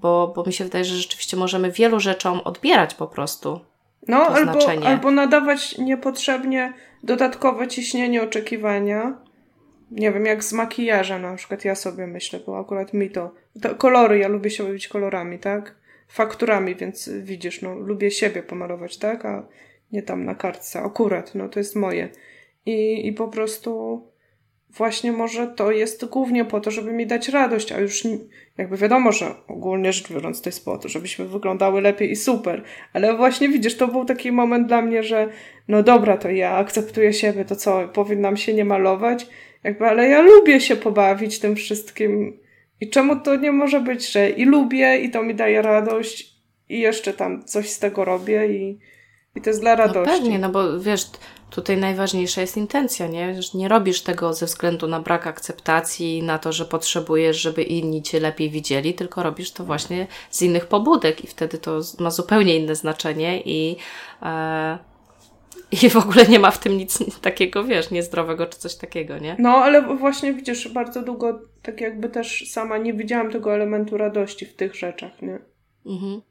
bo, 0.02 0.32
bo 0.36 0.44
mi 0.46 0.52
się 0.52 0.64
wydaje, 0.64 0.84
że 0.84 0.94
rzeczywiście 0.94 1.36
możemy 1.36 1.70
wielu 1.70 2.00
rzeczom 2.00 2.40
odbierać 2.44 2.94
po 2.94 3.06
prostu. 3.06 3.60
No, 4.08 4.26
albo, 4.26 4.68
albo 4.86 5.10
nadawać 5.10 5.78
niepotrzebnie 5.78 6.72
dodatkowe 7.02 7.68
ciśnienie 7.68 8.22
oczekiwania. 8.22 9.18
Nie 9.90 10.12
wiem, 10.12 10.26
jak 10.26 10.44
z 10.44 10.52
makijażem 10.52 11.22
na 11.22 11.36
przykład 11.36 11.64
ja 11.64 11.74
sobie 11.74 12.06
myślę, 12.06 12.40
bo 12.46 12.58
akurat 12.58 12.94
mi 12.94 13.10
to, 13.10 13.34
to 13.62 13.74
kolory, 13.74 14.18
ja 14.18 14.28
lubię 14.28 14.50
się 14.50 14.64
bawić 14.64 14.88
kolorami, 14.88 15.38
tak? 15.38 15.74
Fakturami, 16.08 16.74
więc 16.74 17.08
widzisz, 17.08 17.62
no, 17.62 17.74
lubię 17.74 18.10
siebie 18.10 18.42
pomalować, 18.42 18.98
tak? 18.98 19.26
A 19.26 19.46
nie 19.92 20.02
tam 20.02 20.24
na 20.24 20.34
kartce, 20.34 20.82
akurat, 20.82 21.34
no 21.34 21.48
to 21.48 21.60
jest 21.60 21.76
moje. 21.76 22.08
I, 22.66 23.06
i 23.06 23.12
po 23.12 23.28
prostu 23.28 24.02
właśnie 24.76 25.12
może 25.12 25.46
to 25.46 25.70
jest 25.70 26.04
głównie 26.04 26.44
po 26.44 26.60
to, 26.60 26.70
żeby 26.70 26.92
mi 26.92 27.06
dać 27.06 27.28
radość, 27.28 27.72
a 27.72 27.80
już 27.80 28.02
jakby 28.58 28.76
wiadomo, 28.76 29.12
że 29.12 29.34
ogólnie 29.48 29.92
rzecz 29.92 30.12
biorąc 30.12 30.42
to 30.42 30.48
jest 30.48 30.64
po 30.64 30.78
to, 30.78 30.88
żebyśmy 30.88 31.24
wyglądały 31.24 31.80
lepiej 31.80 32.10
i 32.10 32.16
super, 32.16 32.62
ale 32.92 33.16
właśnie 33.16 33.48
widzisz, 33.48 33.76
to 33.76 33.88
był 33.88 34.04
taki 34.04 34.32
moment 34.32 34.68
dla 34.68 34.82
mnie, 34.82 35.02
że 35.02 35.28
no 35.68 35.82
dobra, 35.82 36.16
to 36.16 36.30
ja 36.30 36.56
akceptuję 36.56 37.12
siebie, 37.12 37.44
to 37.44 37.56
co, 37.56 37.88
powinnam 37.88 38.36
się 38.36 38.54
nie 38.54 38.64
malować, 38.64 39.26
jakby, 39.64 39.86
ale 39.86 40.08
ja 40.08 40.20
lubię 40.20 40.60
się 40.60 40.76
pobawić 40.76 41.38
tym 41.38 41.56
wszystkim. 41.56 42.38
I 42.80 42.90
czemu 42.90 43.20
to 43.20 43.36
nie 43.36 43.52
może 43.52 43.80
być, 43.80 44.12
że 44.12 44.30
i 44.30 44.44
lubię 44.44 44.98
i 44.98 45.10
to 45.10 45.22
mi 45.22 45.34
daje 45.34 45.62
radość 45.62 46.32
i 46.68 46.80
jeszcze 46.80 47.12
tam 47.12 47.44
coś 47.44 47.70
z 47.70 47.78
tego 47.78 48.04
robię 48.04 48.46
i, 48.46 48.78
i 49.36 49.40
to 49.40 49.50
jest 49.50 49.60
dla 49.60 49.76
no 49.76 49.76
radości. 49.76 50.12
No 50.12 50.18
pewnie, 50.18 50.38
no 50.38 50.48
bo 50.48 50.80
wiesz, 50.80 51.06
tutaj 51.54 51.76
najważniejsza 51.76 52.40
jest 52.40 52.56
intencja, 52.56 53.06
nie? 53.06 53.42
Że 53.42 53.58
nie 53.58 53.68
robisz 53.68 54.02
tego 54.02 54.34
ze 54.34 54.46
względu 54.46 54.86
na 54.86 55.00
brak 55.00 55.26
akceptacji, 55.26 56.22
na 56.22 56.38
to, 56.38 56.52
że 56.52 56.64
potrzebujesz, 56.64 57.40
żeby 57.40 57.62
inni 57.62 58.02
cię 58.02 58.20
lepiej 58.20 58.50
widzieli, 58.50 58.94
tylko 58.94 59.22
robisz 59.22 59.52
to 59.52 59.64
właśnie 59.64 60.06
z 60.30 60.42
innych 60.42 60.66
pobudek 60.66 61.24
i 61.24 61.26
wtedy 61.26 61.58
to 61.58 61.80
ma 61.98 62.10
zupełnie 62.10 62.56
inne 62.56 62.74
znaczenie 62.74 63.42
i, 63.44 63.76
e, 64.22 64.78
i 65.82 65.90
w 65.90 65.96
ogóle 65.96 66.26
nie 66.26 66.38
ma 66.38 66.50
w 66.50 66.58
tym 66.58 66.76
nic 66.76 67.20
takiego, 67.20 67.64
wiesz, 67.64 67.90
niezdrowego 67.90 68.46
czy 68.46 68.58
coś 68.58 68.74
takiego, 68.74 69.18
nie? 69.18 69.36
No, 69.38 69.50
ale 69.50 69.96
właśnie 69.96 70.32
widzisz, 70.32 70.68
bardzo 70.68 71.02
długo 71.02 71.40
tak 71.62 71.80
jakby 71.80 72.08
też 72.08 72.50
sama 72.50 72.78
nie 72.78 72.94
widziałam 72.94 73.30
tego 73.30 73.54
elementu 73.54 73.96
radości 73.96 74.46
w 74.46 74.56
tych 74.56 74.74
rzeczach, 74.74 75.22
nie? 75.22 75.38
Mhm. 75.86 76.22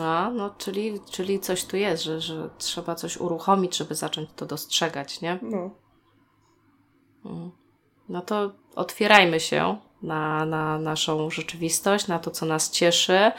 A, 0.00 0.30
no, 0.34 0.54
czyli, 0.58 1.00
czyli 1.10 1.40
coś 1.40 1.64
tu 1.64 1.76
jest, 1.76 2.02
że, 2.02 2.20
że 2.20 2.50
trzeba 2.58 2.94
coś 2.94 3.16
uruchomić, 3.16 3.76
żeby 3.76 3.94
zacząć 3.94 4.30
to 4.36 4.46
dostrzegać, 4.46 5.20
nie? 5.20 5.38
No. 5.42 5.70
Mm. 7.24 7.50
No 8.08 8.20
to 8.20 8.52
otwierajmy 8.74 9.40
się 9.40 9.76
na, 10.02 10.46
na 10.46 10.78
naszą 10.78 11.30
rzeczywistość, 11.30 12.08
na 12.08 12.18
to, 12.18 12.30
co 12.30 12.46
nas 12.46 12.70
cieszy 12.70 13.32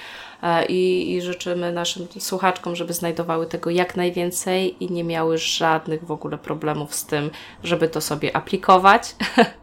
e, 0.44 0.66
i, 0.66 1.14
i 1.14 1.22
życzymy 1.22 1.72
naszym 1.72 2.08
słuchaczkom, 2.20 2.76
żeby 2.76 2.94
znajdowały 2.94 3.46
tego 3.46 3.70
jak 3.70 3.96
najwięcej 3.96 4.84
i 4.84 4.92
nie 4.92 5.04
miały 5.04 5.38
żadnych 5.38 6.06
w 6.06 6.12
ogóle 6.12 6.38
problemów 6.38 6.96
z 6.96 7.06
tym, 7.06 7.30
żeby 7.64 7.88
to 7.88 8.02
sobie 8.02 8.36
aplikować, 8.36 9.16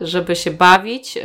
żeby 0.00 0.36
się 0.36 0.50
bawić 0.50 1.16
e, 1.16 1.20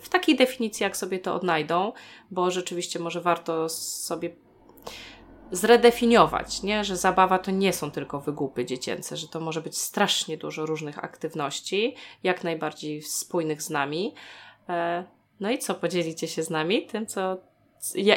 w 0.00 0.08
takiej 0.08 0.36
definicji, 0.36 0.84
jak 0.84 0.96
sobie 0.96 1.18
to 1.18 1.34
odnajdą, 1.34 1.92
bo 2.30 2.50
rzeczywiście 2.50 2.98
może 2.98 3.20
warto 3.20 3.68
sobie 3.68 4.30
zredefiniować, 5.52 6.62
nie? 6.62 6.84
że 6.84 6.96
zabawa 6.96 7.38
to 7.38 7.50
nie 7.50 7.72
są 7.72 7.90
tylko 7.90 8.20
wygłupy 8.20 8.64
dziecięce, 8.64 9.16
że 9.16 9.28
to 9.28 9.40
może 9.40 9.60
być 9.60 9.78
strasznie 9.78 10.36
dużo 10.36 10.66
różnych 10.66 11.04
aktywności, 11.04 11.94
jak 12.22 12.44
najbardziej 12.44 13.02
spójnych 13.02 13.62
z 13.62 13.70
nami. 13.70 14.14
E, 14.68 15.04
no 15.40 15.50
i 15.50 15.58
co, 15.58 15.74
podzielicie 15.74 16.28
się 16.28 16.42
z 16.42 16.50
nami 16.50 16.86
tym, 16.86 17.06
co, 17.06 17.36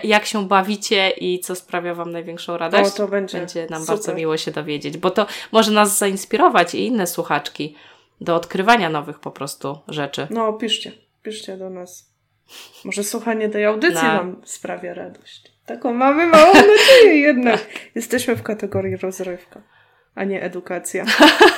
jak 0.03 0.25
się 0.25 0.47
bawicie 0.47 1.09
i 1.09 1.39
co 1.39 1.55
sprawia 1.55 1.95
Wam 1.95 2.11
największą 2.11 2.57
radość? 2.57 2.93
O, 2.93 2.97
to 2.97 3.07
będzie, 3.07 3.37
będzie 3.37 3.67
nam 3.69 3.81
super. 3.81 3.95
bardzo 3.95 4.15
miło 4.15 4.37
się 4.37 4.51
dowiedzieć, 4.51 4.97
bo 4.97 5.11
to 5.11 5.25
może 5.51 5.71
nas 5.71 5.97
zainspirować 5.97 6.75
i 6.75 6.85
inne 6.85 7.07
słuchaczki 7.07 7.75
do 8.21 8.35
odkrywania 8.35 8.89
nowych 8.89 9.19
po 9.19 9.31
prostu 9.31 9.79
rzeczy. 9.87 10.27
No, 10.29 10.53
piszcie, 10.53 10.91
piszcie 11.23 11.57
do 11.57 11.69
nas. 11.69 12.13
Może 12.85 13.03
słuchanie 13.03 13.49
tej 13.49 13.65
audycji 13.65 14.07
no. 14.07 14.17
Wam 14.17 14.41
sprawia 14.45 14.93
radość. 14.93 15.53
Taką 15.65 15.93
mamy 15.93 16.27
małą 16.27 16.53
nadzieję 16.53 17.19
jednak. 17.19 17.67
Jesteśmy 17.95 18.35
w 18.35 18.43
kategorii 18.43 18.97
rozrywka, 18.97 19.61
a 20.15 20.23
nie 20.23 20.43
edukacja. 20.43 21.05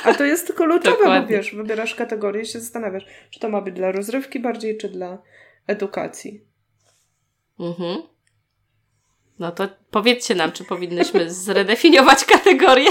A 0.03 0.13
to 0.13 0.23
jest 0.23 0.53
kluczowe, 0.53 1.05
bo 1.21 1.27
wiesz, 1.27 1.55
wybierasz 1.55 1.95
kategorię 1.95 2.41
i 2.41 2.45
się 2.45 2.59
zastanawiasz, 2.59 3.05
czy 3.29 3.39
to 3.39 3.49
ma 3.49 3.61
być 3.61 3.75
dla 3.75 3.91
rozrywki 3.91 4.39
bardziej, 4.39 4.77
czy 4.77 4.89
dla 4.89 5.17
edukacji. 5.67 6.41
Mhm. 7.59 8.01
No 9.39 9.51
to 9.51 9.67
powiedzcie 9.91 10.35
nam, 10.35 10.51
czy 10.51 10.63
powinnyśmy 10.63 11.33
zredefiniować 11.33 12.25
kategorię 12.35 12.89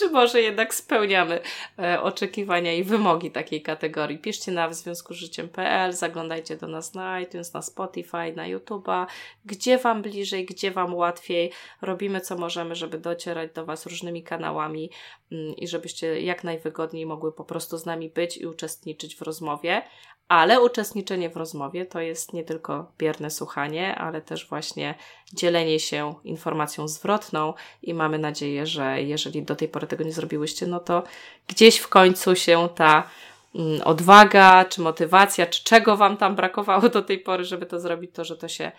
czy 0.00 0.10
może 0.10 0.42
jednak 0.42 0.74
spełniamy 0.74 1.40
e, 1.78 2.02
oczekiwania 2.02 2.72
i 2.72 2.84
wymogi 2.84 3.30
takiej 3.30 3.62
kategorii. 3.62 4.18
Piszcie 4.18 4.52
na 4.52 4.68
w 4.68 4.74
związku 4.74 5.14
z 5.14 5.16
życiem.pl, 5.16 5.92
zaglądajcie 5.92 6.56
do 6.56 6.68
nas 6.68 6.94
na 6.94 7.20
iTunes, 7.20 7.54
na 7.54 7.62
Spotify, 7.62 8.32
na 8.36 8.44
YouTube'a, 8.48 9.06
gdzie 9.44 9.78
Wam 9.78 10.02
bliżej, 10.02 10.46
gdzie 10.46 10.70
Wam 10.70 10.94
łatwiej. 10.94 11.52
Robimy 11.82 12.20
co 12.20 12.36
możemy, 12.36 12.74
żeby 12.74 12.98
docierać 12.98 13.52
do 13.52 13.64
Was 13.64 13.86
różnymi 13.86 14.22
kanałami 14.22 14.90
mm, 15.32 15.56
i 15.56 15.68
żebyście 15.68 16.20
jak 16.20 16.44
najwygodniej 16.44 17.06
mogły 17.06 17.32
po 17.32 17.44
prostu 17.44 17.78
z 17.78 17.86
nami 17.86 18.10
być 18.10 18.36
i 18.36 18.46
uczestniczyć 18.46 19.16
w 19.16 19.22
rozmowie. 19.22 19.82
Ale 20.30 20.60
uczestniczenie 20.60 21.30
w 21.30 21.36
rozmowie 21.36 21.86
to 21.86 22.00
jest 22.00 22.32
nie 22.32 22.44
tylko 22.44 22.92
bierne 22.98 23.30
słuchanie, 23.30 23.94
ale 23.94 24.22
też 24.22 24.48
właśnie 24.48 24.94
dzielenie 25.32 25.80
się 25.80 26.14
informacją 26.24 26.88
zwrotną 26.88 27.54
i 27.82 27.94
mamy 27.94 28.18
nadzieję, 28.18 28.66
że 28.66 29.02
jeżeli 29.02 29.42
do 29.42 29.56
tej 29.56 29.68
pory 29.68 29.86
tego 29.86 30.04
nie 30.04 30.12
zrobiłyście, 30.12 30.66
no 30.66 30.80
to 30.80 31.02
gdzieś 31.46 31.78
w 31.78 31.88
końcu 31.88 32.36
się 32.36 32.68
ta 32.74 33.10
mm, 33.54 33.82
odwaga, 33.82 34.64
czy 34.64 34.80
motywacja, 34.80 35.46
czy 35.46 35.64
czego 35.64 35.96
Wam 35.96 36.16
tam 36.16 36.36
brakowało 36.36 36.88
do 36.88 37.02
tej 37.02 37.18
pory, 37.18 37.44
żeby 37.44 37.66
to 37.66 37.80
zrobić, 37.80 38.10
to 38.14 38.24
że 38.24 38.36
to 38.36 38.48
się 38.48 38.72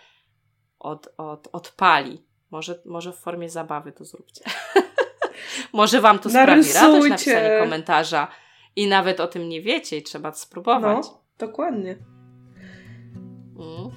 od, 0.78 1.08
od, 1.16 1.48
odpali. 1.52 2.22
Może, 2.50 2.82
może 2.84 3.12
w 3.12 3.18
formie 3.18 3.50
zabawy 3.50 3.92
to 3.92 4.04
zróbcie. 4.04 4.44
może 5.72 6.00
Wam 6.00 6.18
to 6.18 6.28
Narysujcie. 6.28 6.78
sprawi 6.78 6.92
radość 6.92 7.10
napisanie 7.10 7.58
komentarza 7.58 8.28
i 8.76 8.86
nawet 8.86 9.20
o 9.20 9.26
tym 9.26 9.48
nie 9.48 9.62
wiecie 9.62 9.96
i 9.96 10.02
trzeba 10.02 10.34
spróbować. 10.34 11.06
No. 11.06 11.21
Dokładnie. 11.42 11.96
Mm. 13.56 13.90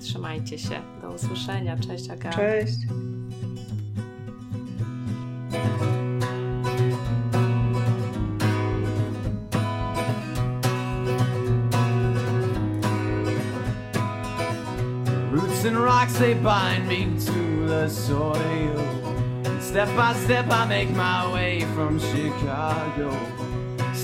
Trzymajcie 0.00 0.58
się. 0.58 0.80
Do 1.02 1.10
usłyszenia. 1.10 1.76
Cześć, 1.76 2.10
Aga. 2.10 2.30
Cześć. 2.30 2.76
Roots 15.32 15.64
and 15.66 15.76
rocks 15.76 16.18
they 16.18 16.34
bind 16.34 16.88
me 16.88 17.06
to 17.26 17.68
the 17.68 17.90
soil. 17.90 18.98
step 19.60 19.88
by 19.96 20.14
step 20.24 20.46
I 20.50 20.66
make 20.66 20.90
my 20.90 21.32
way 21.32 21.60
from 21.74 21.98
Chicago. 22.00 23.47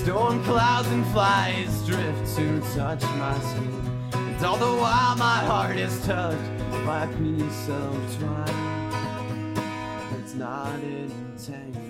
Storm 0.05 0.43
clouds 0.43 0.87
and 0.89 1.03
flies 1.07 1.83
drift 1.87 2.35
to 2.35 2.61
touch 2.75 3.01
my 3.17 3.39
skin. 3.39 3.99
And 4.13 4.45
all 4.45 4.55
the 4.55 4.67
while 4.67 5.15
my 5.15 5.39
heart 5.39 5.77
is 5.77 6.05
touched 6.05 6.59
by 6.85 7.05
a 7.05 7.07
piece 7.17 7.69
of 7.69 8.19
twine. 8.19 9.57
It's 10.19 10.35
not 10.35 10.75
entangled. 10.75 11.84